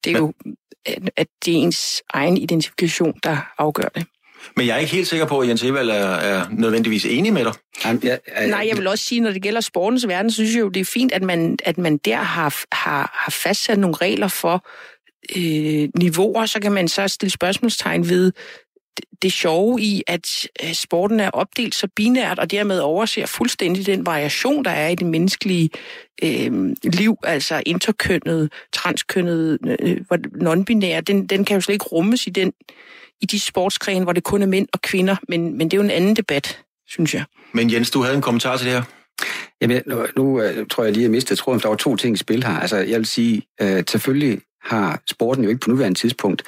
[0.04, 0.34] Det er jo,
[1.18, 4.06] at det er ens egen identifikation, der afgør det.
[4.56, 7.46] Men jeg er ikke helt sikker på, at Jens Evald er, er nødvendigvis enig med
[7.46, 7.54] dig.
[7.86, 10.56] Jamen, ja, ja, Nej, jeg vil også sige, når det gælder sportens verden, så synes
[10.56, 13.96] jeg jo, det er fint, at man, at man der har, har, har fastsat nogle
[13.96, 14.66] regler for,
[15.36, 18.32] øh, niveauer, så kan man så stille spørgsmålstegn ved
[19.22, 24.06] det sjove i, at øh, sporten er opdelt så binært, og dermed overser fuldstændig den
[24.06, 25.70] variation, der er i det menneskelige
[26.24, 29.98] øh, liv, altså interkønnet, transkønnet, øh,
[30.41, 32.54] non-binære, den, den kan jo slet ikke rummes i, den,
[33.22, 35.84] i de sportsgrene, hvor det kun er mænd og kvinder, men, men det er jo
[35.84, 37.24] en anden debat, synes jeg.
[37.53, 38.84] Men Jens, du havde en kommentar til det her?
[39.61, 42.16] Jamen, nu, nu uh, tror jeg lige, at jeg mistede tråden, der var to ting
[42.16, 42.59] i spil her.
[42.59, 46.43] Altså, jeg vil sige, uh, selvfølgelig har sporten jo ikke på nuværende tidspunkt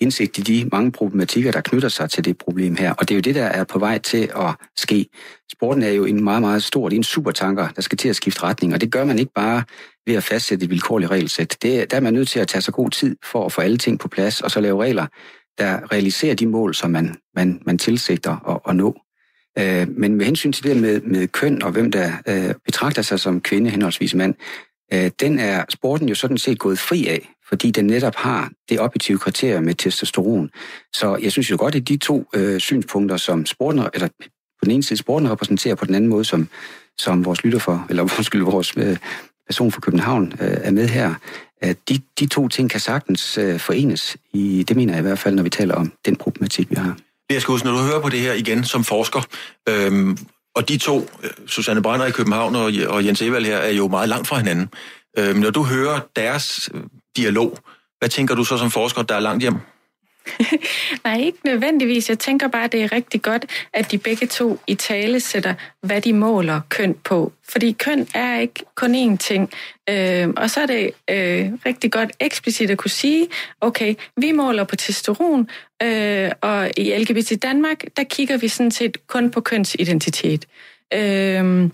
[0.00, 2.92] indsigt i de mange problematikker, der knytter sig til det problem her.
[2.92, 5.06] Og det er jo det, der er på vej til at ske.
[5.52, 8.16] Sporten er jo en meget, meget stor, det er en supertanker, der skal til at
[8.16, 9.62] skifte retning, og det gør man ikke bare
[10.06, 11.56] ved at fastsætte et vilkårligt regelsæt.
[11.62, 13.78] Det, der er man nødt til at tage sig god tid for at få alle
[13.78, 15.06] ting på plads, og så lave regler,
[15.58, 18.96] der realiserer de mål, som man, man, man tilsigter at, at nå.
[19.58, 23.20] Øh, men med hensyn til det med, med køn og hvem der øh, betragter sig
[23.20, 24.34] som kvinde henholdsvis mand,
[24.92, 28.80] øh, den er sporten jo sådan set gået fri af, fordi den netop har det
[28.80, 30.50] objektive kriterie med testosteron.
[30.92, 34.70] Så jeg synes jo godt, at de to øh, synspunkter, som sporten, eller på den
[34.70, 36.48] ene side sporten repræsenterer, på den anden måde, som,
[36.98, 38.96] som vores lytter for, eller undskyld, vores øh,
[39.46, 41.14] person fra København øh, er med her,
[41.62, 44.16] at de, de to ting kan sagtens øh, forenes.
[44.32, 46.96] I, det mener jeg i hvert fald, når vi taler om den problematik, vi har.
[47.30, 49.20] Lea Skudsen, når du hører på det her igen som forsker,
[49.68, 50.18] øhm,
[50.54, 53.88] og de to, øh, Susanne Brænder i København og, og Jens Evald her, er jo
[53.88, 54.68] meget langt fra hinanden.
[55.18, 56.80] Øhm, når du hører deres øh,
[57.16, 57.58] dialog.
[57.98, 59.54] Hvad tænker du så som forsker, der er langt hjem?
[61.04, 62.08] Nej, ikke nødvendigvis.
[62.08, 65.54] Jeg tænker bare, at det er rigtig godt, at de begge to i tale sætter,
[65.82, 67.32] hvad de måler køn på.
[67.48, 69.50] Fordi køn er ikke kun én ting.
[69.88, 73.28] Øh, og så er det øh, rigtig godt eksplicit at kunne sige,
[73.60, 75.48] okay, vi måler på testosteron,
[75.82, 80.46] øh, og i LGBT Danmark, der kigger vi sådan set kun på kønsidentitet.
[80.94, 81.70] Øh,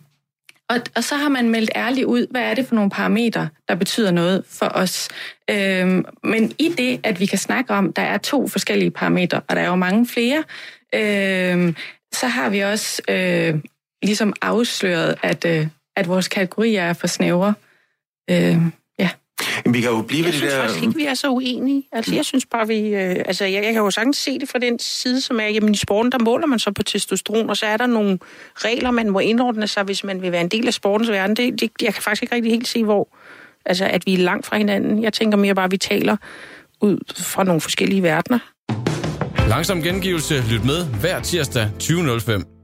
[0.71, 3.75] og, og så har man meldt ærligt ud, hvad er det for nogle parametre, der
[3.75, 5.09] betyder noget for os.
[5.51, 9.57] Øhm, men i det, at vi kan snakke om, der er to forskellige parametre, og
[9.57, 10.45] der er jo mange flere,
[10.95, 11.77] øhm,
[12.12, 13.55] så har vi også øh,
[14.03, 15.66] ligesom afsløret, at, øh,
[15.97, 17.55] at vores kategorier er for snævre.
[18.31, 18.73] Øhm.
[19.64, 20.61] Men vi kan jo blive Jeg ved det synes der...
[20.61, 21.82] faktisk ikke, vi er så uenige.
[21.93, 22.78] Altså, jeg synes bare, vi...
[22.78, 25.74] Øh, altså, jeg, jeg kan jo sagtens se det fra den side, som er, jamen
[25.74, 28.18] i sporten, der måler man så på testosteron, og så er der nogle
[28.57, 31.36] regler, man må indordne sig, hvis man vil være en del af sportens verden.
[31.36, 33.09] Det, det, jeg kan faktisk ikke rigtig helt se, hvor...
[33.66, 35.03] Altså, at vi er langt fra hinanden.
[35.03, 36.16] Jeg tænker mere bare, at vi taler
[36.80, 38.39] ud fra nogle forskellige verdener.
[39.49, 40.45] Langsom gengivelse.
[40.51, 42.58] Lyt med hver tirsdag 20.05.